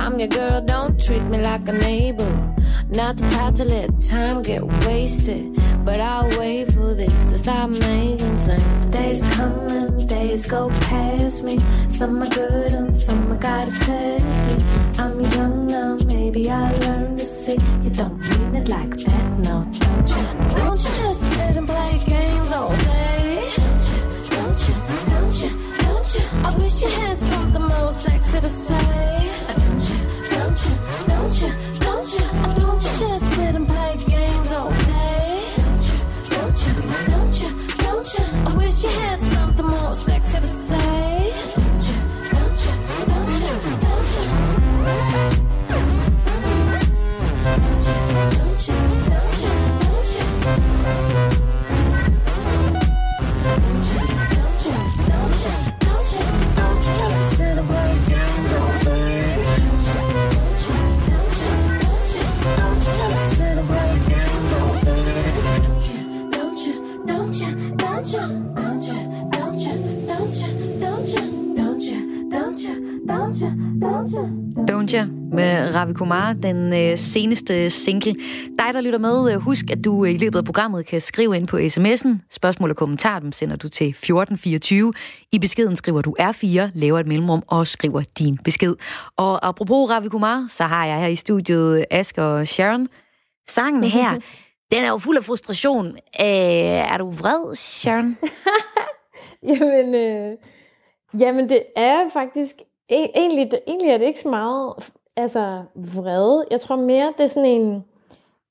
[0.04, 2.54] I'm your girl, don't treat me like a neighbor.
[2.90, 7.70] Not the type to let time get wasted, but I'll wait for this to stop
[7.70, 8.62] making sense.
[8.94, 11.58] Days coming, days go past me.
[11.88, 14.64] Some are good and some are gotta test me.
[14.98, 17.56] I'm young now, maybe I learn to see.
[17.82, 20.56] You don't mean it like that, no, don't you?
[20.58, 23.48] Don't you just sit and play games all day?
[23.56, 24.74] Don't you,
[25.08, 25.50] don't you,
[25.82, 26.22] don't you?
[26.44, 29.13] I wish you had something more sexy to say.
[38.86, 39.43] I wish you
[74.94, 75.06] Ya?
[75.32, 78.14] med Ravi Kumar, den øh, seneste single.
[78.58, 81.36] Dig, der lytter med, øh, husk, at du øh, i løbet af programmet kan skrive
[81.36, 82.08] ind på sms'en.
[82.30, 84.92] Spørgsmål og kommentarer, dem sender du til 1424.
[85.32, 88.74] I beskeden skriver du R4, laver et mellemrum og skriver din besked.
[89.16, 92.88] Og apropos Ravi Kumar, så har jeg her i studiet Asger og Sharon.
[93.48, 94.14] Sangen her,
[94.72, 95.86] den er jo fuld af frustration.
[95.86, 95.94] Øh,
[96.92, 98.16] er du vred, Sharon?
[99.48, 100.36] Jamen, øh,
[101.20, 102.54] jamen, det er faktisk...
[102.88, 104.74] Egentlig, det, egentlig er det ikke så meget
[105.16, 106.46] altså, vrede.
[106.50, 107.84] Jeg tror mere, det er sådan en,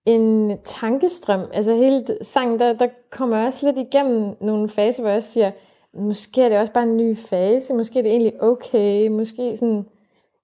[0.05, 1.49] en tankestrøm.
[1.53, 5.51] Altså hele sangen, der, der kommer jeg også lidt igennem nogle faser, hvor jeg siger,
[5.93, 9.85] måske er det også bare en ny fase, måske er det egentlig okay, måske sådan...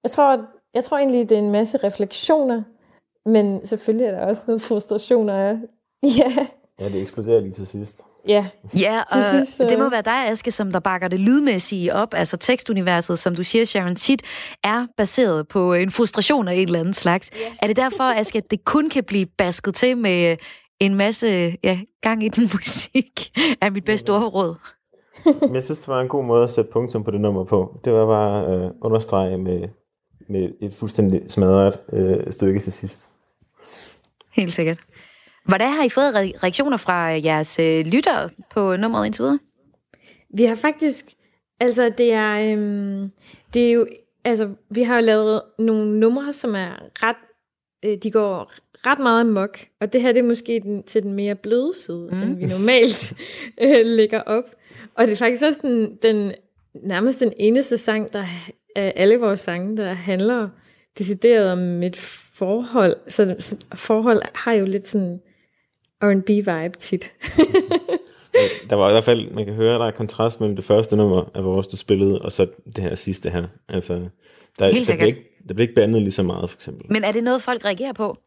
[0.04, 2.64] Jeg tror, jeg tror egentlig, det er en masse refleksioner,
[3.26, 5.58] men selvfølgelig er der også noget frustrationer.
[6.20, 6.48] Ja,
[6.80, 8.46] Ja, det eksploderer lige til sidst ja.
[8.80, 12.14] Ja, og sidst, så- det må være dig, Aske, som der bakker det lydmæssige op.
[12.14, 14.22] Altså tekstuniverset, som du siger, Sharon, tit
[14.64, 17.30] er baseret på en frustration af et eller andet slags.
[17.42, 17.52] Yeah.
[17.62, 20.38] Er det derfor, Aske, at det kun kan blive basket til med
[20.80, 24.56] en masse ja, gang i den musik, er mit bedste ordråd?
[25.42, 27.80] Men jeg synes, det var en god måde at sætte punktum på det nummer på.
[27.86, 29.68] Det var bare øh, understrege med,
[30.30, 33.10] med et fuldstændig smadret øh, stykke til sidst.
[34.34, 34.78] Helt sikkert.
[35.46, 39.40] Hvordan har I fået re- reaktioner fra jeres øh, lyttere på nummeret indtil videre?
[40.34, 41.06] Vi har faktisk,
[41.60, 43.12] altså det er, øhm,
[43.54, 43.88] det er jo,
[44.24, 47.16] altså vi har jo lavet nogle numre, som er ret,
[47.86, 48.52] øh, de går
[48.88, 52.10] ret meget amok, og det her det er måske den, til den mere bløde side,
[52.12, 52.22] mm.
[52.22, 53.14] end vi normalt
[53.64, 54.44] øh, lægger op.
[54.96, 56.32] Og det er faktisk også den, den
[56.84, 58.26] nærmest den eneste sang, der
[58.76, 60.50] af alle vores sange, der handler
[60.98, 61.98] decideret om et
[62.34, 62.98] forhold.
[63.08, 65.22] Så, så forhold har jo lidt sådan
[66.04, 67.12] R&B-vibe tit.
[68.70, 71.32] Der var i hvert fald, man kan høre, der er kontrast mellem det første nummer
[71.36, 73.44] af vores, du spillede, og så det her sidste her.
[73.70, 74.08] Altså, der,
[74.60, 76.86] der, Helt bliver ikke, der bliver ikke bandet lige så meget, for eksempel.
[76.94, 78.18] Men er det noget, folk reagerer på?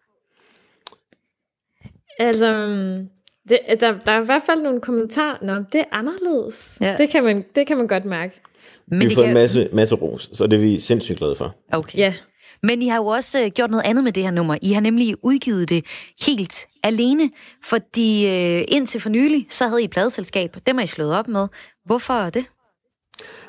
[2.19, 3.09] Altså, øhm,
[3.49, 5.37] det, der, der er i hvert fald nogle kommentarer.
[5.43, 6.79] Nå, det er anderledes.
[6.81, 6.97] Ja.
[6.99, 8.41] Det, kan man, det kan man godt mærke.
[8.87, 11.35] Men vi har fået kan- en masse, masse ros, så det er vi sindssygt glade
[11.35, 11.55] for.
[11.73, 11.99] Okay.
[11.99, 12.15] Ja.
[12.63, 14.57] Men I har jo også øh, gjort noget andet med det her nummer.
[14.63, 15.85] I har nemlig udgivet det
[16.27, 17.31] helt alene,
[17.65, 20.57] fordi øh, indtil for nylig, så havde I et pladeselskab.
[20.67, 21.49] Dem er I slået op med.
[21.85, 22.45] Hvorfor det?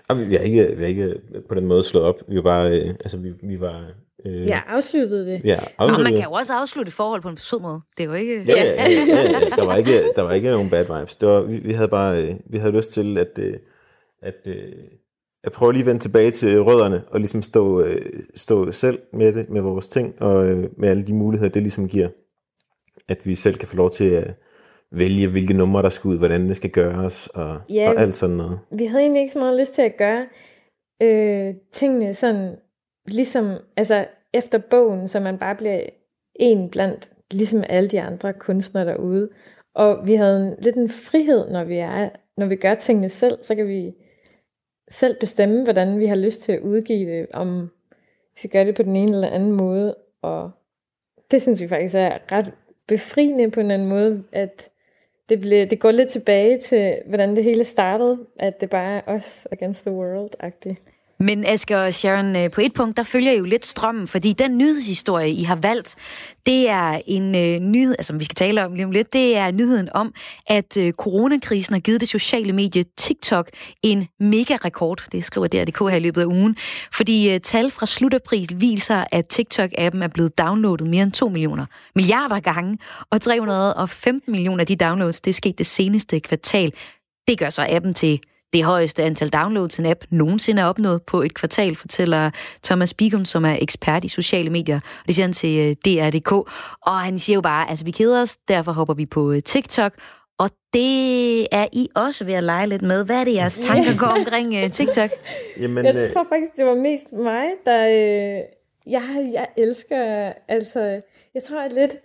[0.09, 1.15] Og vi, har ikke, vi har ikke
[1.49, 2.15] på den måde slået op.
[2.29, 3.85] Vi var bare, øh, altså vi, vi var...
[4.25, 5.41] Øh, Jeg afsluttede det.
[5.43, 6.15] ja, Og man afsluttet.
[6.15, 7.79] kan jo også afslutte et forhold på en sød måde.
[7.97, 8.43] Det er jo ikke...
[8.47, 9.49] Ja, ja, ja, ja, ja.
[9.49, 11.15] Der, var ikke, der var ikke nogen bad vibes.
[11.15, 13.53] Det var, vi, vi havde bare øh, vi havde lyst til at, øh,
[14.21, 14.71] at, øh,
[15.43, 19.33] at prøve lige at vende tilbage til rødderne og ligesom stå, øh, stå selv med
[19.33, 22.09] det, med vores ting og øh, med alle de muligheder, det ligesom giver.
[23.07, 24.33] At vi selv kan få lov til at
[24.91, 27.89] vælge, hvilke numre der skal ud, hvordan det skal gøres og, Ja.
[27.89, 28.59] og alt sådan noget.
[28.77, 30.25] Vi havde egentlig ikke så meget lyst til at gøre
[31.01, 32.55] øh, tingene sådan,
[33.07, 35.81] ligesom, altså efter bogen, så man bare bliver
[36.35, 39.29] en blandt, ligesom alle de andre kunstnere derude.
[39.75, 43.37] Og vi havde en, lidt en frihed, når vi, er, når vi gør tingene selv,
[43.43, 43.93] så kan vi
[44.89, 47.69] selv bestemme, hvordan vi har lyst til at udgive det, om
[48.35, 50.51] skal gøre det på den ene eller anden måde, og
[51.31, 52.53] det synes vi faktisk er ret
[52.87, 54.69] befriende på en anden måde, at
[55.29, 59.01] det, blev, det går lidt tilbage til, hvordan det hele startede, at det bare er
[59.05, 60.92] os against the world-agtigt.
[61.23, 64.57] Men Asger og Sharon, øh, på et punkt, der følger jo lidt strømmen, fordi den
[64.57, 65.95] nyhedshistorie, I har valgt,
[66.45, 69.51] det er en øh, nyhed, altså vi skal tale om lige om lidt, det er
[69.51, 70.13] nyheden om,
[70.47, 73.49] at øh, coronakrisen har givet det sociale medie TikTok
[73.83, 75.03] en mega-rekord.
[75.11, 76.55] Det skriver DR.dk her i løbet af ugen.
[76.93, 81.65] Fordi øh, tal fra slutapris viser, at TikTok-appen er blevet downloadet mere end 2 millioner
[81.95, 82.77] milliarder gange,
[83.11, 86.71] og 315 millioner af de downloads, det er sket det seneste kvartal.
[87.27, 88.19] Det gør så appen til
[88.53, 92.31] det højeste antal downloads en app nogensinde er opnået på et kvartal, fortæller
[92.63, 94.75] Thomas Bigum, som er ekspert i sociale medier.
[94.75, 96.31] Og det siger han til øh, DR.dk.
[96.81, 99.93] Og han siger jo bare, altså vi keder os, derfor hopper vi på øh, TikTok.
[100.37, 103.05] Og det er I også ved at lege lidt med.
[103.05, 105.09] Hvad er det, jeres tanker går omkring uh, TikTok?
[105.59, 107.87] Jamen, Jeg øh, tror faktisk, det var mest mig, der...
[107.87, 108.41] Øh,
[108.87, 110.33] jeg, jeg elsker...
[110.47, 111.01] Altså,
[111.33, 111.97] jeg tror at lidt...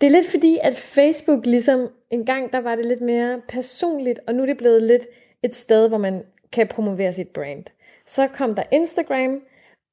[0.00, 1.88] Det er lidt fordi, at Facebook ligesom...
[2.10, 5.06] En gang, der var det lidt mere personligt, og nu er det blevet lidt
[5.42, 6.22] et sted, hvor man
[6.52, 7.64] kan promovere sit brand.
[8.06, 9.40] Så kom der Instagram,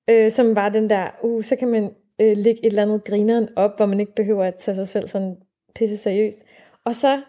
[0.09, 1.83] øh, som var den der, uh, så kan man
[2.21, 5.07] øh, lægge et eller andet grineren op, hvor man ikke behøver at tage sig selv
[5.07, 5.37] sådan
[5.75, 6.45] pisse seriøst.
[6.83, 7.21] Og så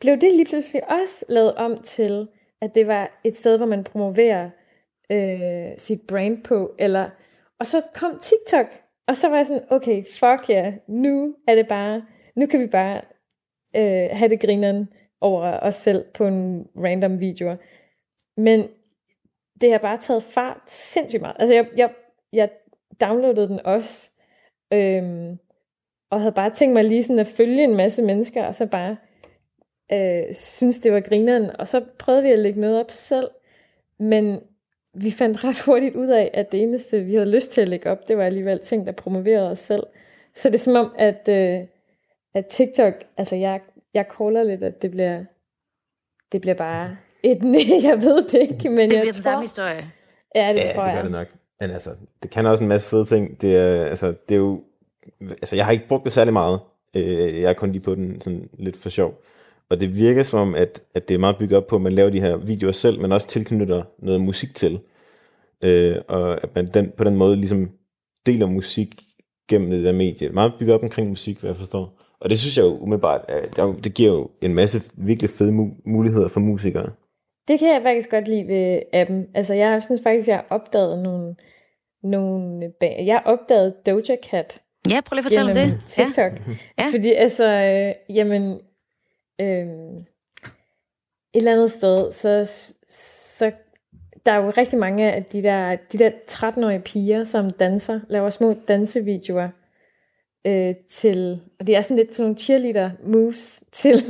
[0.00, 2.28] blev det lige pludselig også lavet om til,
[2.60, 4.50] at det var et sted, hvor man promoverer
[5.12, 7.10] øh, sit brand på, eller,
[7.58, 8.66] og så kom TikTok,
[9.08, 12.02] og så var jeg sådan, okay, fuck ja, yeah, nu er det bare,
[12.36, 13.00] nu kan vi bare
[13.76, 14.88] øh, have det grineren
[15.20, 17.56] over os selv på en random video.
[18.36, 18.68] Men
[19.60, 21.36] det har bare taget fart sindssygt meget.
[21.38, 21.90] Altså jeg, jeg,
[22.32, 22.50] jeg
[23.00, 24.10] downloadede den også,
[24.72, 25.38] øhm,
[26.10, 28.96] og havde bare tænkt mig lige sådan at følge en masse mennesker, og så bare
[29.92, 33.28] øh, synes det var grineren, og så prøvede vi at lægge noget op selv,
[33.98, 34.40] men
[34.94, 37.90] vi fandt ret hurtigt ud af, at det eneste, vi havde lyst til at lægge
[37.90, 39.82] op, det var alligevel ting, der promoverede os selv.
[40.34, 41.66] Så det er som om, at, øh,
[42.34, 43.60] at TikTok, altså jeg,
[43.94, 45.24] jeg caller lidt, at det bliver,
[46.32, 47.60] det bliver bare et nej,
[47.90, 49.90] jeg ved det ikke, men Det jeg bliver den tror, samme historie.
[50.34, 50.96] Ja, det ja, tror det jeg.
[50.96, 51.26] gør det nok.
[51.60, 51.90] Men altså,
[52.22, 53.40] det kan også en masse fede ting.
[53.40, 54.62] Det er, altså, det er jo,
[55.30, 56.60] altså, jeg har ikke brugt det særlig meget.
[56.96, 59.22] Øh, Jeg er kun lige på den sådan lidt for sjov.
[59.70, 61.92] Og det virker som om, at, at det er meget bygget op på, at man
[61.92, 64.80] laver de her videoer selv, men også tilknytter noget musik til.
[65.64, 67.70] Øh, og at man den, på den måde ligesom
[68.26, 69.02] deler musik
[69.48, 70.28] gennem det der medie.
[70.28, 72.00] Meget bygget op omkring musik, hvad jeg forstår.
[72.20, 75.82] Og det synes jeg jo umiddelbart, at det giver jo en masse virkelig fede mu-
[75.84, 76.90] muligheder for musikere.
[77.48, 79.26] Det kan jeg faktisk godt lide ved appen.
[79.34, 81.36] Altså, jeg synes faktisk, jeg har opdaget nogle,
[82.02, 84.60] nogle Jeg har opdaget Doja Cat
[84.90, 85.80] Ja, prøv lige at fortælle om det.
[85.88, 86.32] TikTok.
[86.78, 86.86] Ja.
[86.92, 88.60] Fordi altså, øh, jamen,
[89.40, 89.66] øh,
[91.34, 92.44] et eller andet sted, så,
[92.88, 93.52] så
[94.26, 98.30] der er jo rigtig mange af de der, de der 13-årige piger, som danser, laver
[98.30, 99.48] små dansevideoer
[100.46, 104.02] øh, til, og det er sådan lidt sådan nogle cheerleader moves til,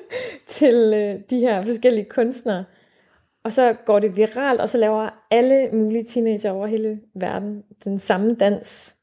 [0.46, 2.64] til øh, de her forskellige kunstnere.
[3.44, 7.98] Og så går det viralt, og så laver alle mulige teenager over hele verden den
[7.98, 8.94] samme dans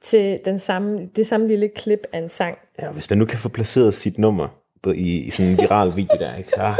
[0.00, 2.58] til den samme, det samme lille klip af en sang.
[2.82, 4.48] Ja, hvis man nu kan få placeret sit nummer
[4.82, 6.74] på, i, i sådan en viral video der, ikke, så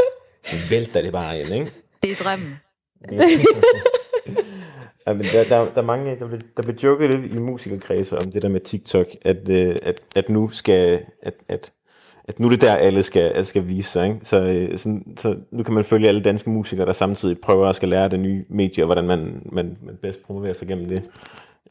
[0.69, 1.71] vælter det bare ind, ikke?
[2.03, 2.55] Det er drømmen.
[5.07, 8.17] Ja, men der, der, der, er mange, der, bliver, der bliver joket lidt i musikerkredse
[8.17, 11.71] om det der med TikTok, at, øh, at, at nu skal, at, at,
[12.27, 14.07] at nu er det der, alle skal, skal vise sig.
[14.07, 14.19] Ikke?
[14.23, 17.75] Så, øh, så, så nu kan man følge alle danske musikere, der samtidig prøver at
[17.75, 21.03] skal lære det nye medie, og hvordan man, man, man bedst promoverer sig gennem det.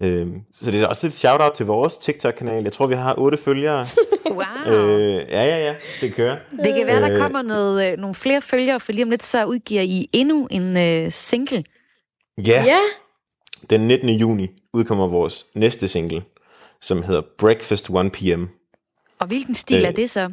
[0.01, 2.63] Øh, så det er også et shout-out til vores TikTok-kanal.
[2.63, 3.87] Jeg tror, vi har otte følgere.
[4.31, 4.75] Wow.
[4.75, 6.37] øh, ja, ja, ja, det kører.
[6.65, 7.19] Det kan være, der Øh.
[7.19, 11.11] kommer noget, nogle flere følgere, for lige om lidt så udgiver I endnu en øh,
[11.11, 11.65] single.
[12.47, 12.79] Ja, Ja,
[13.71, 14.09] den 19.
[14.09, 16.23] juni udkommer vores næste single,
[16.81, 18.45] som hedder Breakfast 1 p.m.
[19.19, 20.33] Og hvilken stil Øh, er det så?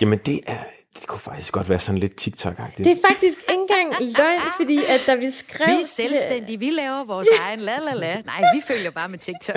[0.00, 0.58] Jamen det er,
[1.00, 2.84] det kunne faktisk godt være sådan lidt TikTok-agtigt.
[2.84, 5.66] det er faktisk ikke engang løgn, fordi at da vi skrev...
[5.68, 8.20] Vi er selvstændige, vi laver vores egen la la la.
[8.22, 9.56] Nej, vi følger bare med TikTok.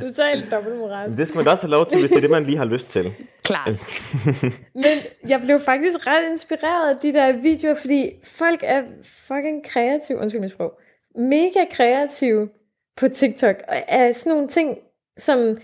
[0.00, 1.16] Totalt dobbeltmoral.
[1.16, 2.64] Det skal man da også have lov til, hvis det er det, man lige har
[2.64, 3.12] lyst til.
[3.44, 3.68] Klart.
[4.84, 4.98] Men
[5.28, 10.40] jeg blev faktisk ret inspireret af de der videoer, fordi folk er fucking kreative, undskyld
[10.40, 10.72] mit sprog,
[11.14, 12.48] mega kreative
[12.96, 14.78] på TikTok, og er sådan nogle ting,
[15.18, 15.58] som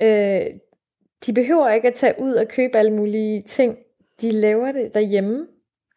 [0.00, 0.46] øh,
[1.26, 3.76] de behøver ikke at tage ud og købe alle mulige ting.
[4.20, 5.46] De laver det derhjemme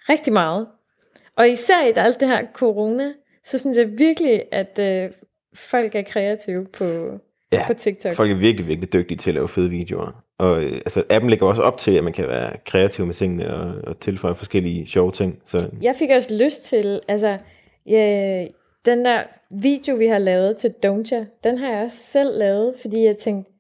[0.10, 0.68] rigtig meget.
[1.36, 3.14] Og især i alt det her corona,
[3.46, 5.12] så synes jeg virkelig, at øh,
[5.54, 7.20] folk er kreative på,
[7.52, 8.14] Ja, på TikTok.
[8.14, 10.24] Folk er virkelig, virkelig dygtige til at lave fede videoer.
[10.38, 13.54] Og øh, altså, appen lægger også op til, at man kan være kreativ med tingene
[13.56, 15.42] og, og tilføje forskellige sjove ting.
[15.46, 17.38] Så Jeg fik også lyst til, altså,
[17.86, 18.50] jeg,
[18.86, 23.06] den der video, vi har lavet til Don'tcha, den har jeg også selv lavet, fordi
[23.06, 23.52] jeg tænkte,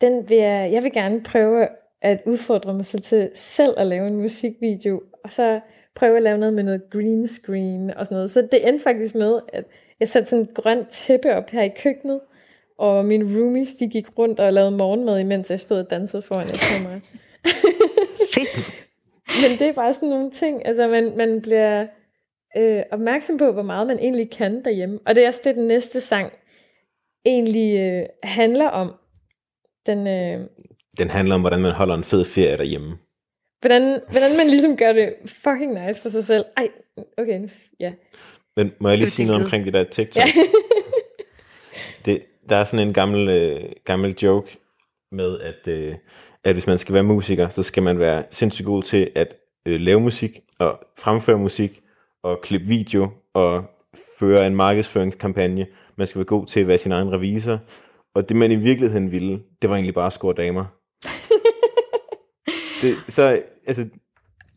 [0.00, 1.68] den vil jeg, jeg vil gerne prøve
[2.02, 5.60] at udfordre mig selv til selv at lave en musikvideo, og så
[5.94, 8.30] prøve at lave noget med noget green screen og sådan noget.
[8.30, 9.64] Så det endte faktisk med, at
[10.00, 12.20] jeg satte sådan et grønt tæppe op her i køkkenet,
[12.78, 16.46] og mine roomies, de gik rundt og lavede morgenmad, imens jeg stod og dansede foran
[16.46, 17.00] et kamera.
[18.34, 18.74] Fedt.
[19.42, 21.86] Men det er bare sådan nogle ting, altså man, man bliver
[22.56, 24.98] øh, opmærksom på, hvor meget man egentlig kan derhjemme.
[25.06, 26.32] Og det er også det, den næste sang
[27.24, 28.92] egentlig øh, handler om.
[29.86, 30.46] Den, øh,
[30.98, 32.98] Den handler om, hvordan man holder en fed ferie derhjemme.
[33.60, 36.44] hvordan, hvordan man ligesom gør det fucking nice for sig selv.
[36.56, 36.68] Ej,
[37.18, 37.48] okay, nu,
[37.80, 37.92] ja.
[38.56, 40.24] Men må jeg lige Du sige noget omkring det der TikTok?
[40.24, 40.30] ja.
[42.04, 44.58] det, der er sådan en gammel, øh, gammel joke
[45.12, 45.94] med, at, øh,
[46.44, 49.34] at hvis man skal være musiker, så skal man være sindssygt god til at
[49.66, 51.82] øh, lave musik, og fremføre musik,
[52.22, 53.64] og klippe video, og
[54.18, 55.66] føre en markedsføringskampagne.
[55.96, 57.58] Man skal være god til at være sin egen revisor.
[58.14, 60.64] Og det man i virkeligheden ville, det var egentlig bare at score damer.
[62.82, 63.88] det, så altså,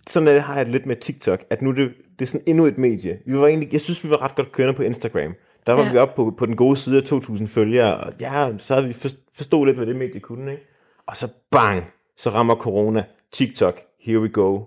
[0.07, 2.47] sådan er det, har jeg det lidt med TikTok, at nu det, det er sådan
[2.47, 3.19] endnu et medie.
[3.25, 5.35] Vi var egentlig, jeg synes, vi var ret godt kørende på Instagram.
[5.67, 5.91] Der var ja.
[5.91, 8.93] vi oppe på, på den gode side af 2.000 følgere, og ja, så havde vi
[9.33, 10.63] forstået lidt, hvad det medie kunne, ikke?
[11.07, 11.83] Og så bang,
[12.17, 14.63] så rammer corona, TikTok, here we go.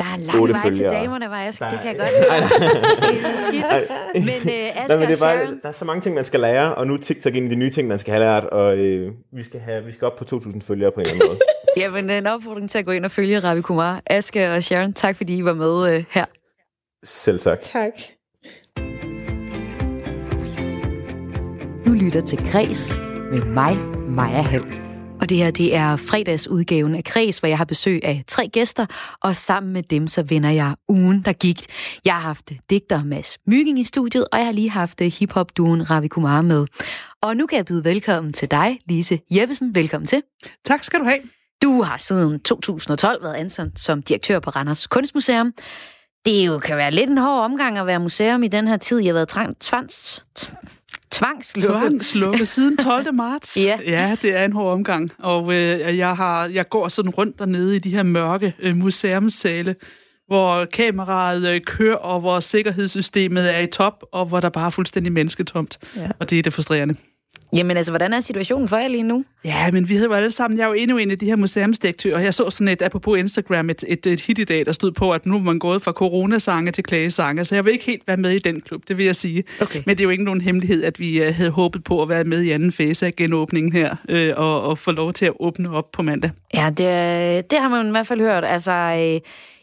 [0.00, 0.94] Der er lang Otte vej til følgere.
[1.02, 1.52] damerne, var jeg.
[1.52, 3.10] Det Der kan jeg er- godt lide.
[3.12, 3.90] Det er skidt.
[4.14, 6.24] Men øh, Asger Nej, men det er bare, Sharon, der er så mange ting, man
[6.24, 8.44] skal lære, og nu er TikTok en af de nye ting, man skal have lært,
[8.44, 11.28] og øh, vi, skal have, vi skal op på 2.000 følgere på en eller anden
[11.28, 11.38] måde.
[11.80, 14.00] jamen, en opfordring til at gå ind og følge Ravi Kumar.
[14.06, 16.24] Asger og Sharon, tak fordi I var med øh, her.
[17.04, 17.60] Selv sagt.
[17.62, 17.92] Tak.
[21.86, 22.96] Du lytter til Græs
[23.32, 23.76] med mig,
[24.08, 24.79] Maja Hall.
[25.20, 28.86] Og det her, det er fredagsudgaven af Græs, hvor jeg har besøg af tre gæster,
[29.22, 31.66] og sammen med dem, så vinder jeg ugen, der gik.
[32.04, 36.08] Jeg har haft digter Mads Mygging i studiet, og jeg har lige haft hiphop-duen Ravi
[36.08, 36.66] Kumar med.
[37.22, 39.74] Og nu kan jeg byde velkommen til dig, Lise Jeppesen.
[39.74, 40.22] Velkommen til.
[40.64, 41.18] Tak skal du have.
[41.62, 45.52] Du har siden 2012 været ansat som direktør på Randers Kunstmuseum.
[46.24, 48.98] Det jo kan være lidt en hård omgang at være museum i den her tid.
[48.98, 50.24] Jeg har været trang, tvangs,
[51.10, 51.70] tvangslukket.
[51.70, 53.14] Tvangslukket siden 12.
[53.14, 53.56] marts.
[53.64, 53.78] Ja.
[53.86, 55.10] ja, det er en hård omgang.
[55.18, 59.76] Og øh, jeg, har, jeg går sådan rundt dernede i de her mørke øh, museumssale,
[60.26, 64.70] hvor kameraet øh, kører, og hvor sikkerhedssystemet er i top, og hvor der bare er
[64.70, 65.78] fuldstændig mennesketomt.
[65.96, 66.08] Ja.
[66.18, 66.94] Og det er det frustrerende.
[67.52, 69.24] Jamen altså, hvordan er situationen for jer lige nu?
[69.44, 71.36] Ja, men vi hedder jo alle sammen, jeg er jo endnu en af de her
[71.36, 74.92] museumsdirektører, jeg så sådan et, apropos Instagram, et, et, et hit i dag, der stod
[74.92, 78.02] på, at nu er man gået fra coronasange til klagesange, så jeg vil ikke helt
[78.06, 79.44] være med i den klub, det vil jeg sige.
[79.60, 79.82] Okay.
[79.86, 82.24] Men det er jo ikke nogen hemmelighed, at vi uh, havde håbet på at være
[82.24, 85.70] med i anden fase af genåbningen her, øh, og, og få lov til at åbne
[85.70, 86.30] op på mandag.
[86.54, 88.44] Ja, det, det har man i hvert fald hørt.
[88.44, 89.20] Altså, øh,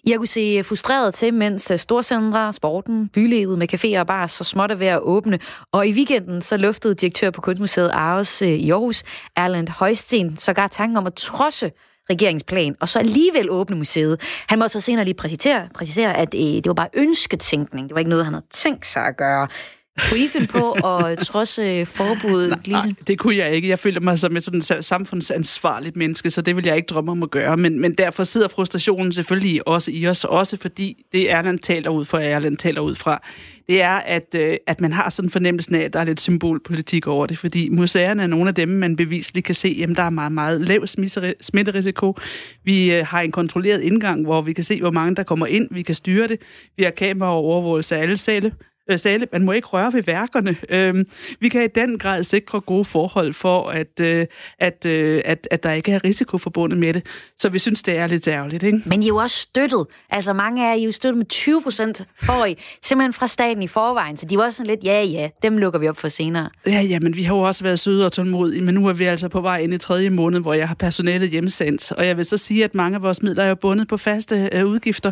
[0.08, 4.28] jeg kunne se øh, frustreret til, mens øh, storcentre, sporten, bylivet med caféer og bar
[4.28, 5.40] så småt er ved at åbne.
[5.72, 9.04] Og i weekenden så luftede direktør på Kunstmuseet Aarhus øh, i Aarhus,
[9.36, 11.72] Erland Højsten, sågar tanken om at trodse
[12.10, 14.22] regeringsplan, og så alligevel åbne museet.
[14.48, 17.90] Han måtte så senere lige præcisere, præcisere at øh, det var bare ønsketænkning.
[17.90, 19.48] Det var ikke noget, han havde tænkt sig at gøre.
[20.10, 22.68] Kunne I finde på at trodse øh, forbuddet?
[22.68, 23.68] Nej, det kunne jeg ikke.
[23.70, 27.12] Jeg føler mig som et sådan sa- samfundsansvarligt menneske, så det vil jeg ikke drømme
[27.12, 27.58] om at gøre.
[27.58, 32.06] Men, men derfor sidder frustrationen selvfølgelig også i os, også fordi det Erland taler ud
[32.06, 33.22] fra, Erland taler ud fra,
[33.70, 36.22] det er, at, øh, at man har sådan en fornemmelse af, at der er lidt
[36.22, 40.04] symbolpolitik over det, fordi museerne er nogle af dem, man bevisligt kan se, jamen der
[40.04, 42.16] er meget, meget lav smitteri- smitterisiko.
[42.64, 45.68] Vi øh, har en kontrolleret indgang, hvor vi kan se, hvor mange der kommer ind,
[45.72, 46.38] vi kan styre det.
[46.78, 48.52] Vi har kamera og overvågelse af alle sale
[48.90, 49.28] øh, sale.
[49.32, 50.58] Man må ikke røre ved værkerne.
[50.70, 51.06] Øhm,
[51.40, 54.26] vi kan i den grad sikre gode forhold for, at, øh,
[54.60, 57.06] at, øh, at, at der ikke er risiko forbundet med det.
[57.38, 58.82] Så vi synes, det er lidt ærgerligt, ikke?
[58.86, 59.86] Men I er jo også støttet.
[60.10, 63.28] Altså mange af jer I er jo støttet med 20 procent, får I simpelthen fra
[63.28, 64.18] staten i forvejen.
[64.18, 66.50] Så de var også sådan lidt, ja ja, dem lukker vi op for senere.
[66.66, 69.04] Ja, ja, men vi har jo også været søde og tålmodige, men nu er vi
[69.04, 71.92] altså på vej ind i tredje måned, hvor jeg har personalet hjemsendt.
[71.92, 74.50] Og jeg vil så sige, at mange af vores midler er jo bundet på faste
[74.54, 75.12] øh, udgifter.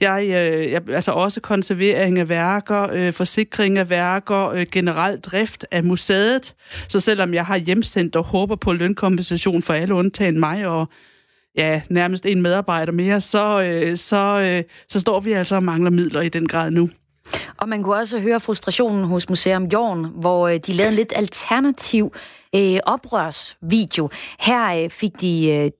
[0.00, 5.66] Jeg, øh, jeg, altså også konservering af værker, øh, forsikring af værker, øh, generelt drift
[5.70, 6.54] af museet.
[6.88, 10.86] Så selvom jeg har hjemsendt og håber på lønkompensation for alle undtagen mig og
[11.56, 15.90] ja, nærmest en medarbejder mere, så, øh, så, øh, så står vi altså og mangler
[15.90, 16.90] midler i den grad nu.
[17.56, 21.12] Og man kunne også høre frustrationen hos Museum Jorn, hvor øh, de lavede en lidt
[21.16, 22.12] alternativ
[22.54, 24.08] øh, oprørsvideo.
[24.40, 25.70] Her øh, fik de øh,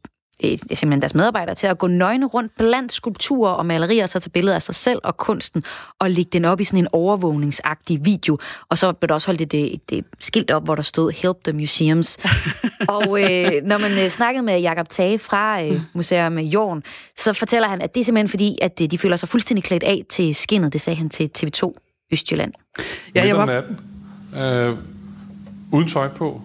[0.45, 4.21] øh, simpelthen deres medarbejdere til at gå nøgne rundt blandt skulpturer og malerier, og så
[4.21, 5.63] tage billeder af sig selv og kunsten,
[5.99, 8.37] og lægge den op i sådan en overvågningsagtig video.
[8.69, 11.37] Og så blev der også holdt et, et, et skilt op, hvor der stod Help
[11.45, 12.19] the Museums.
[12.97, 16.83] og øh, når man øh, snakkede med Jakob Tage fra øh, Museum Jorn,
[17.17, 19.83] så fortæller han, at det er simpelthen fordi, at øh, de føler sig fuldstændig klædt
[19.83, 20.73] af til skinnet.
[20.73, 21.73] Det sagde han til TV2.
[22.13, 22.53] Østjylland.
[22.79, 22.85] Ja,
[23.15, 23.79] jeg Midt om var, natten,
[24.37, 24.79] øh,
[25.73, 26.43] uden tøj på,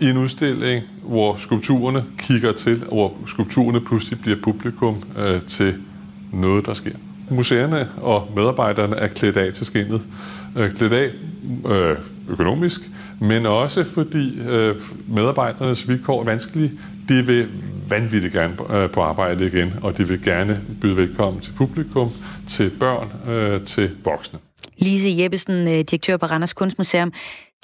[0.00, 5.74] i en udstilling, hvor skulpturerne kigger til, og hvor skulpturerne pludselig bliver publikum øh, til
[6.32, 6.92] noget, der sker.
[7.30, 10.02] Museerne og medarbejderne er klædt af til skinnet.
[10.56, 11.10] Øh, klædt af
[11.66, 11.96] øh,
[12.28, 12.80] økonomisk,
[13.20, 14.76] men også fordi øh,
[15.08, 16.72] medarbejdernes vilkår er vanskelige.
[17.08, 17.48] De vil
[17.88, 22.10] vanvittigt gerne på, øh, på arbejde igen, og de vil gerne byde velkommen til publikum,
[22.48, 24.38] til børn, øh, til voksne.
[24.78, 27.12] Lise Jeppesen, øh, direktør på Randers Kunstmuseum.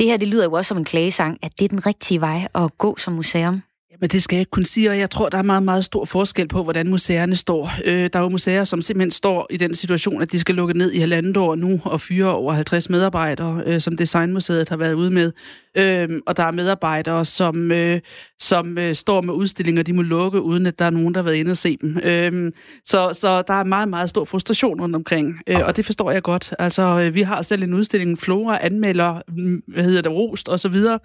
[0.01, 2.49] Det her, det lyder jo også som en klagesang, at det er den rigtige vej
[2.55, 3.63] at gå som museum.
[3.99, 6.05] Men det skal jeg ikke kunne sige, og jeg tror, der er meget, meget stor
[6.05, 7.71] forskel på, hvordan museerne står.
[7.85, 10.79] Øh, der er jo museer, som simpelthen står i den situation, at de skal lukke
[10.79, 14.95] ned i halvandet år nu og fyre over 50 medarbejdere, øh, som Designmuseet har været
[14.95, 15.33] ude med.
[15.75, 18.01] Øh, og der er medarbejdere, som, øh,
[18.41, 21.25] som øh, står med udstillinger, de må lukke, uden at der er nogen, der har
[21.25, 21.99] været inde og se dem.
[22.05, 22.53] Øh,
[22.87, 26.23] så, så der er meget, meget stor frustration rundt omkring, øh, og det forstår jeg
[26.23, 26.55] godt.
[26.59, 29.23] Altså, øh, vi har selv en udstilling, Flora anmelder,
[29.67, 30.99] hvad hedder det, rost og så videre,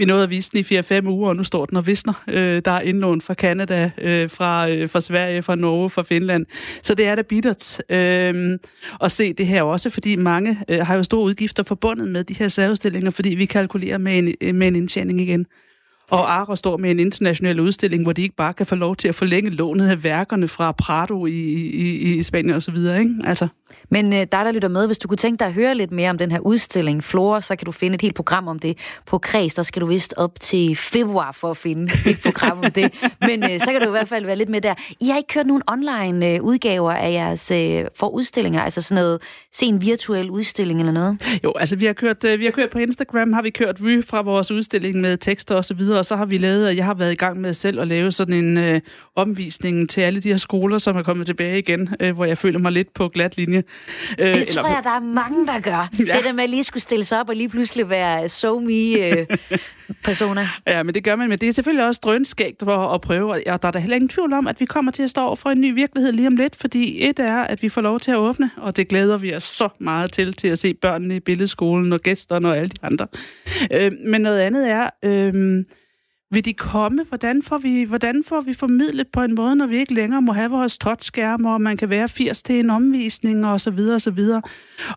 [0.00, 2.22] vi nåede at vise den i 4-5 uger, og nu står den og visner.
[2.28, 6.46] Øh, der er indlån fra Canada, øh, fra, øh, fra Sverige, fra Norge, fra Finland.
[6.82, 8.58] Så det er da bittert øh,
[9.02, 12.34] at se det her også, fordi mange øh, har jo store udgifter forbundet med de
[12.34, 15.46] her særudstillinger, fordi vi kalkulerer med en, med en indtjening igen.
[16.10, 19.08] Og Ara står med en international udstilling, hvor de ikke bare kan få lov til
[19.08, 23.14] at forlænge lånet af værkerne fra Prado i, i, i Spanien og så videre, ikke?
[23.24, 23.48] Altså.
[23.90, 26.10] Men øh, dig, der lytter med, hvis du kunne tænke dig at høre lidt mere
[26.10, 28.78] om den her udstilling, Flora, så kan du finde et helt program om det.
[29.06, 32.70] På Kreds, der skal du vist op til februar for at finde et program om
[32.70, 32.92] det.
[33.28, 34.74] Men øh, så kan du i hvert fald være lidt med der.
[35.00, 39.02] I har ikke kørt nogen online øh, udgaver af jeres øh, for udstillinger, altså sådan
[39.02, 41.40] noget, se en virtuel udstilling eller noget?
[41.44, 44.04] Jo, altså vi har kørt, øh, vi har kørt på Instagram, har vi kørt vy
[44.04, 46.94] fra vores udstilling med tekster og så videre, og så har vi lavet, jeg har
[46.94, 48.80] været i gang med selv at lave sådan en øh,
[49.16, 52.58] omvisning til alle de her skoler, som er kommet tilbage igen, øh, hvor jeg føler
[52.58, 53.62] mig lidt på glat linje.
[54.18, 55.88] Øh, det tror jeg, der er mange, der gør.
[56.10, 56.16] Ja.
[56.16, 58.72] Det der med at lige skulle stille sig op og lige pludselig være so me
[58.72, 59.26] øh,
[60.04, 60.48] persona.
[60.66, 63.62] Ja, men det gør man, men det er selvfølgelig også drønskægt for at prøve, og
[63.62, 65.60] der er da heller ingen tvivl om, at vi kommer til at stå for en
[65.60, 68.50] ny virkelighed lige om lidt, fordi et er, at vi får lov til at åbne,
[68.56, 72.00] og det glæder vi os så meget til, til at se børnene i billedskolen og
[72.00, 73.06] gæsterne og alle de andre.
[73.70, 74.90] Øh, men noget andet er...
[75.04, 75.64] Øh,
[76.32, 77.04] vil de komme?
[77.08, 80.32] Hvordan får, vi, hvordan får vi formidlet på en måde, når vi ikke længere må
[80.32, 84.00] have vores touchskærme, og man kan være 80 til en omvisning og så videre og
[84.00, 84.42] så videre.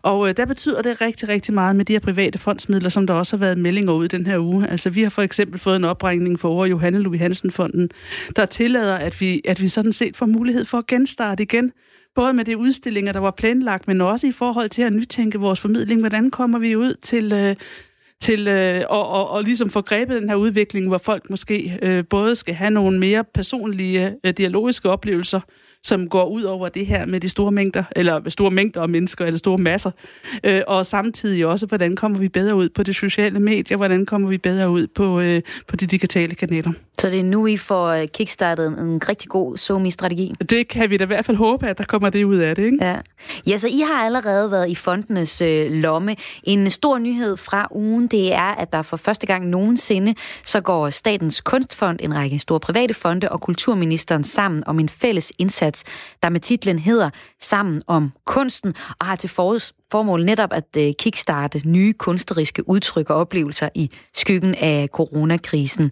[0.02, 3.14] Og øh, der betyder det rigtig, rigtig meget med de her private fondsmidler, som der
[3.14, 4.66] også har været meldinger ud den her uge.
[4.68, 7.90] Altså vi har for eksempel fået en opringning for over Johanne Louis Hansen Fonden,
[8.36, 11.72] der tillader, at vi, at vi sådan set får mulighed for at genstarte igen
[12.14, 15.60] både med de udstillinger, der var planlagt, men også i forhold til at nytænke vores
[15.60, 16.00] formidling.
[16.00, 17.56] Hvordan kommer vi ud til, øh,
[18.22, 22.04] til øh, og, og, og ligesom få grebet den her udvikling, hvor folk måske øh,
[22.10, 25.40] både skal have nogle mere personlige øh, dialogiske oplevelser,
[25.82, 29.24] som går ud over det her med de store mængder, eller store mængder af mennesker,
[29.24, 29.90] eller store masser.
[30.44, 34.28] Øh, og samtidig også, hvordan kommer vi bedre ud på de sociale medier, hvordan kommer
[34.28, 36.72] vi bedre ud på, øh, på de digitale kanaler.
[36.98, 40.34] Så det er nu, I får øh, kickstartet en, en rigtig god SoMe-strategi?
[40.50, 42.64] Det kan vi da i hvert fald håbe, at der kommer det ud af det,
[42.64, 42.78] ikke?
[42.80, 42.98] Ja,
[43.46, 46.16] ja så I har allerede været i fondenes øh, lomme.
[46.44, 50.14] En stor nyhed fra ugen, det er, at der for første gang nogensinde,
[50.44, 55.32] så går Statens Kunstfond, en række store private fonde og kulturministeren sammen om en fælles
[55.38, 55.84] indsats
[56.22, 59.30] der med titlen hedder Sammen om kunsten, og har til
[59.90, 65.90] formål netop at øh, kickstarte nye kunstneriske udtryk og oplevelser i skyggen af coronakrisen.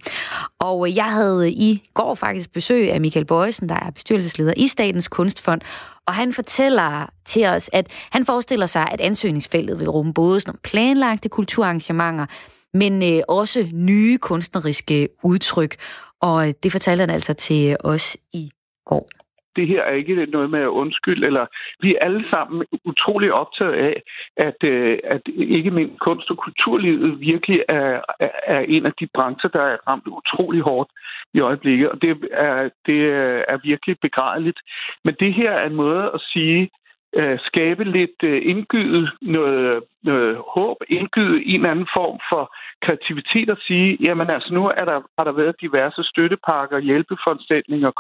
[0.58, 4.52] Og øh, jeg havde øh, i går faktisk besøg af Michael Bøjsen, der er bestyrelsesleder
[4.56, 5.60] i Statens Kunstfond,
[6.06, 10.60] og han fortæller til os, at han forestiller sig, at ansøgningsfeltet vil rumme både sådan
[10.64, 12.26] planlagte kulturarrangementer,
[12.74, 15.76] men også nye kunstneriske udtryk.
[16.20, 18.50] Og det fortalte han altså til os i
[18.86, 19.08] går
[19.56, 21.46] det her er ikke noget med at undskylde, eller
[21.80, 24.02] vi er alle sammen utrolig optaget af,
[24.36, 28.00] at, øh, at ikke mindst kunst- og kulturlivet virkelig er,
[28.46, 30.90] er en af de brancher, der er ramt utrolig hårdt
[31.34, 33.00] i øjeblikket, og det er, det
[33.48, 34.60] er virkelig begrædeligt.
[35.04, 36.70] Men det her er en måde at sige,
[37.16, 43.48] øh, skabe lidt øh, indgyde noget, noget håb, indgyde en eller anden form for kreativitet
[43.54, 47.90] at sige, jamen altså nu er der, har der været diverse støttepakker, hjælpeforanstaltninger,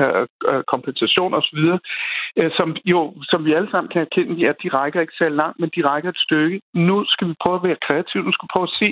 [0.00, 1.60] øh, øh, kompensation osv.,
[2.40, 5.60] øh, som jo, som vi alle sammen kan erkende, ja, de rækker ikke særlig langt,
[5.60, 6.60] men de rækker et stykke.
[6.74, 8.88] Nu skal vi prøve at være kreative, nu skal vi prøve at se,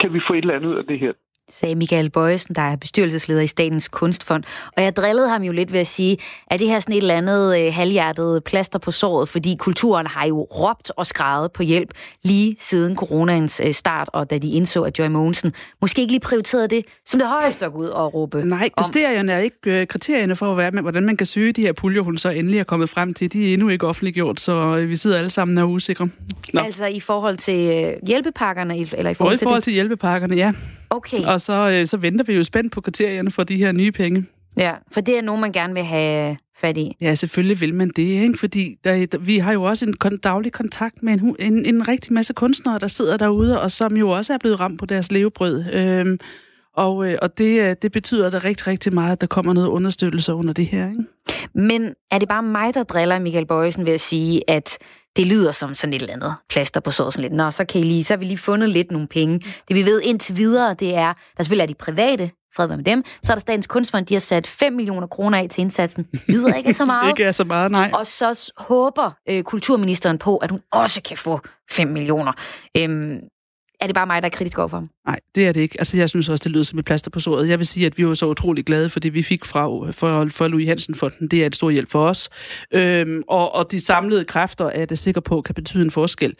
[0.00, 1.12] kan vi få et eller andet ud af det her
[1.50, 4.44] sagde Michael Bøjesen, der er bestyrelsesleder i Statens Kunstfond.
[4.76, 6.16] Og jeg drillede ham jo lidt ved at sige,
[6.46, 10.26] at det her sådan et eller andet øh, halvhjertet plaster på såret, fordi kulturen har
[10.26, 11.90] jo råbt og skrevet på hjælp
[12.22, 16.20] lige siden coronaens øh, start, og da de indså, at Joy Mogensen måske ikke lige
[16.20, 18.44] prioriterede det som det højeste at gå ud og råbe.
[18.44, 21.60] Nej, kriterierne er ikke øh, kriterierne for, at være med, hvordan man kan søge de
[21.60, 23.32] her puljer, hun så endelig er kommet frem til.
[23.32, 26.08] De er endnu ikke offentliggjort, så øh, vi sidder alle sammen og er usikre.
[26.54, 26.60] Nå.
[26.60, 29.64] Altså i forhold til øh, hjælpepakkerne, eller i forhold i til forhold det?
[29.64, 30.52] til hjælpepakkerne, ja.
[30.90, 33.92] Okay, Og så, øh, så venter vi jo spændt på kriterierne for de her nye
[33.92, 34.24] penge.
[34.56, 36.96] ja, for det er nogen, man gerne vil have fat i.
[37.00, 38.38] Ja, selvfølgelig vil man det, ikke?
[38.38, 41.88] fordi der, der, vi har jo også en kon- daglig kontakt med en, en, en
[41.88, 45.12] rigtig masse kunstnere, der sidder derude, og som jo også er blevet ramt på deres
[45.12, 45.64] levebrød.
[45.72, 46.18] Øhm,
[46.76, 49.68] og øh, og det, øh, det betyder da rigtig, rigtig meget, at der kommer noget
[49.68, 50.88] understøttelse under det her.
[50.90, 51.04] Ikke?
[51.54, 54.78] Men er det bare mig, der driller Michael Bøjesen ved at sige, at
[55.16, 57.36] det lyder som sådan et eller andet plaster på såret sådan lidt.
[57.36, 59.38] Nå, så, kan I lige, så har vi lige fundet lidt nogle penge.
[59.68, 63.04] Det vi ved indtil videre, det er, der selvfølgelig er de private, fred med dem,
[63.22, 66.06] så er der Statens Kunstfond, de har sat 5 millioner kroner af til indsatsen.
[66.28, 67.08] Lyder ikke så meget.
[67.12, 67.90] Ikke er så meget, nej.
[67.94, 71.40] Og så håber øh, kulturministeren på, at hun også kan få
[71.70, 72.32] 5 millioner.
[72.76, 73.18] Øhm,
[73.82, 74.90] er det bare mig, der er kritisk overfor ham?
[75.06, 75.74] Nej, det er det ikke.
[75.78, 77.48] Altså, jeg synes også, det lyder som et plaster på såret.
[77.48, 80.26] Jeg vil sige, at vi var så utrolig glade for det, vi fik fra for,
[80.30, 81.28] for Louis Hansen-fonden.
[81.28, 82.28] Det er et stort hjælp for os.
[82.74, 86.34] Øhm, og, og de samlede kræfter er da sikker på, kan betyde en forskel.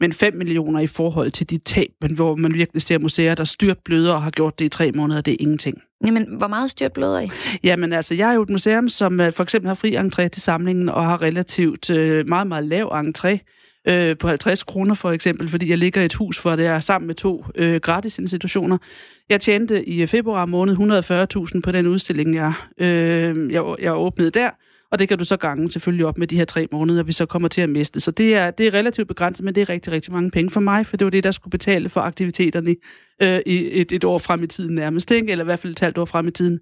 [0.00, 3.44] Men 5 millioner i forhold til de tab, men hvor man virkelig ser museer, der
[3.44, 5.82] styrt bløder og har gjort det i tre måneder, det er ingenting.
[6.06, 7.30] Jamen, hvor meget styrt bløder I?
[7.64, 10.42] Jamen altså, jeg er jo et museum, som øh, for eksempel har fri entré til
[10.42, 13.38] samlingen og har relativt øh, meget, meget lav entré
[13.88, 16.78] øh, på 50 kroner for eksempel, fordi jeg ligger i et hus, hvor det er
[16.78, 18.78] sammen med to øh, gratis institutioner.
[19.28, 20.74] Jeg tjente i februar måned
[21.54, 24.50] 140.000 på den udstilling, jeg, øh, jeg, jeg åbnede der,
[24.92, 27.26] og det kan du så gange selvfølgelig op med de her tre måneder, vi så
[27.26, 28.00] kommer til at miste.
[28.00, 30.60] Så det er, det er relativt begrænset, men det er rigtig, rigtig mange penge for
[30.60, 32.76] mig, for det var det, der skulle betale for aktiviteterne
[33.22, 35.32] øh, i et, et år frem i tiden nærmest, ikke?
[35.32, 36.60] eller i hvert fald et halvt år frem i tiden.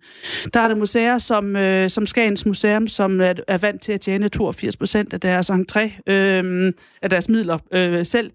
[0.54, 4.00] Der er der museer, som, øh, som Skagens Museum, som er, er vant til at
[4.00, 6.72] tjene 82 procent af deres entré, øh,
[7.02, 8.30] af deres midler øh, selv.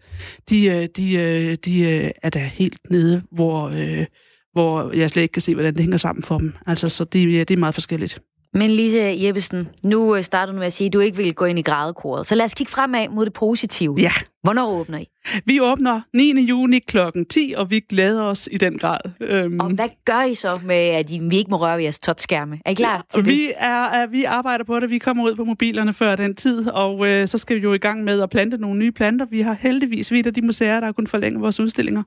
[0.50, 4.06] De, øh, de, øh, de øh, er der helt nede, hvor, øh,
[4.54, 6.54] hvor jeg slet ikke kan se, hvordan det hænger sammen for dem.
[6.68, 8.20] Altså, så det, øh, det er meget forskelligt.
[8.54, 11.46] Men Lise Jeppesen, nu øh, starter du med at sige, at du ikke vil gå
[11.46, 12.28] ind i grædekoret.
[12.28, 13.96] Så lad os kigge fremad mod det positive.
[14.00, 14.12] Ja.
[14.44, 15.08] Hvornår åbner I?
[15.46, 16.42] Vi åbner 9.
[16.42, 16.98] juni kl.
[17.30, 19.00] 10, og vi glæder os i den grad.
[19.22, 22.00] Øhm, Og hvad gør I så med, at I, vi ikke må røre ved jeres
[22.00, 22.60] touchskærme?
[22.66, 23.34] Er I klar til det?
[23.34, 24.90] vi, er, er, vi arbejder på det.
[24.90, 27.78] Vi kommer ud på mobilerne før den tid, og øh, så skal vi jo i
[27.78, 29.26] gang med at plante nogle nye planter.
[29.26, 32.04] Vi har heldigvis vidt af de museer, der har kunnet forlænge vores udstillinger.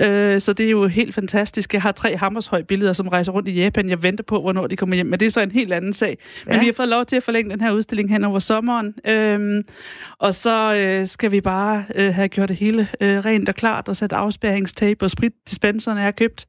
[0.00, 1.72] Øh, så det er jo helt fantastisk.
[1.74, 3.88] Jeg har tre hammershøj billeder, som rejser rundt i Japan.
[3.88, 6.18] Jeg venter på, hvornår de kommer hjem, men det er så en helt anden sag.
[6.46, 6.60] Men Ja.
[6.60, 8.94] vi har fået lov til at forlænge den her udstilling hen over sommeren.
[9.08, 9.62] Øhm,
[10.18, 13.88] og så øh, skal vi bare øh, have gjort det hele øh, rent og klart
[13.88, 16.46] og sat afspærringstape og spritdispenserne er købt.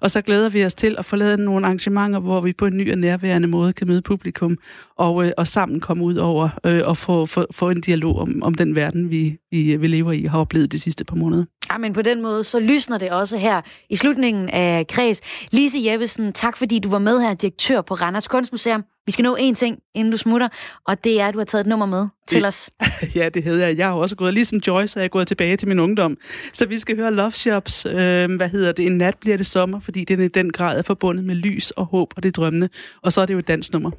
[0.00, 2.76] Og så glæder vi os til at få lavet nogle arrangementer, hvor vi på en
[2.76, 4.56] ny og nærværende måde kan møde publikum
[5.00, 8.42] og, øh, og sammen komme ud over øh, og få, få, få en dialog om,
[8.42, 11.44] om den verden, vi, vi, vi lever i og har oplevet de sidste par måneder.
[11.72, 15.20] Ja, men på den måde, så lysner det også her i slutningen af Kreds.
[15.50, 18.84] Lise Jeppesen, tak fordi du var med her, direktør på Randers Kunstmuseum.
[19.06, 20.48] Vi skal nå én ting, inden du smutter,
[20.86, 22.70] og det er, at du har taget et nummer med til os.
[23.14, 23.76] Ja, det hedder jeg.
[23.76, 26.16] Jeg har også gået, ligesom Joyce, er jeg gået tilbage til min ungdom.
[26.52, 29.80] Så vi skal høre Love Shops, øh, hvad hedder det, En nat bliver det sommer,
[29.80, 32.68] fordi den i den grad er forbundet med lys og håb og det drømmende.
[33.02, 33.90] Og så er det jo et dansnummer.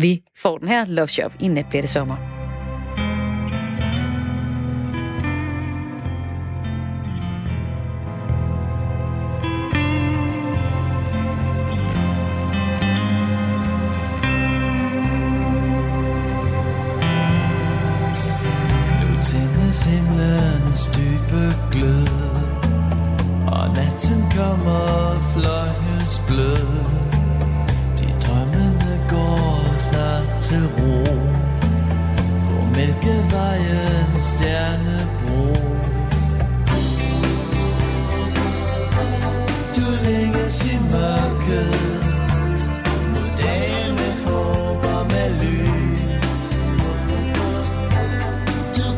[0.00, 2.16] Vi får den her Love Shop i nat bliver det sommer.
[19.84, 22.08] Himlens dybe glød
[23.46, 27.03] Og natten kommer fløjels blød
[29.78, 31.04] sig til ro.
[32.46, 35.54] På Mælkevejens stjernebro.
[39.76, 41.94] Du længes i mørket.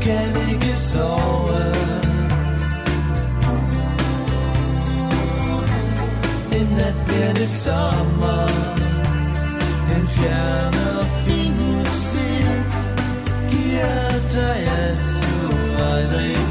[0.06, 1.74] Kan ikke sove.
[6.52, 8.75] En nat bliver det sommer.
[13.50, 16.45] Giver dig alt du aldrig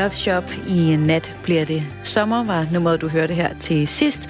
[0.00, 4.28] Love Shop i nat bliver det sommer, var nummeret, du hørte her til sidst.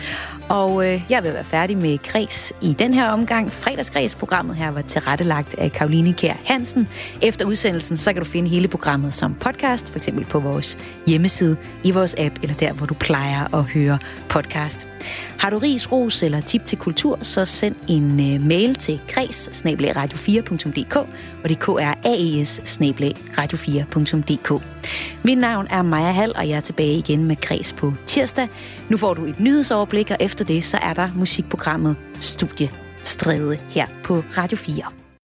[0.48, 3.52] Og øh, jeg vil være færdig med Græs i den her omgang.
[3.52, 6.88] Fredagsgræs-programmet her var tilrettelagt af Karoline Kær Hansen.
[7.22, 11.56] Efter udsendelsen, så kan du finde hele programmet som podcast, for eksempel på vores hjemmeside,
[11.84, 13.98] i vores app, eller der, hvor du plejer at høre
[14.28, 14.88] podcast.
[15.38, 19.48] Har du ris, ros eller tip til kultur, så send en øh, mail til kreds
[19.96, 20.96] radio4.dk,
[21.42, 22.60] og det er aes
[23.38, 24.62] radio4.dk.
[25.24, 28.48] Mit navn er Maja Hall, og jeg er tilbage igen med Kres på tirsdag.
[28.88, 32.70] Nu får du et nyhedsoverblik, og efter det, så er der musikprogrammet Studie
[33.04, 35.09] Stræde her på Radio 4.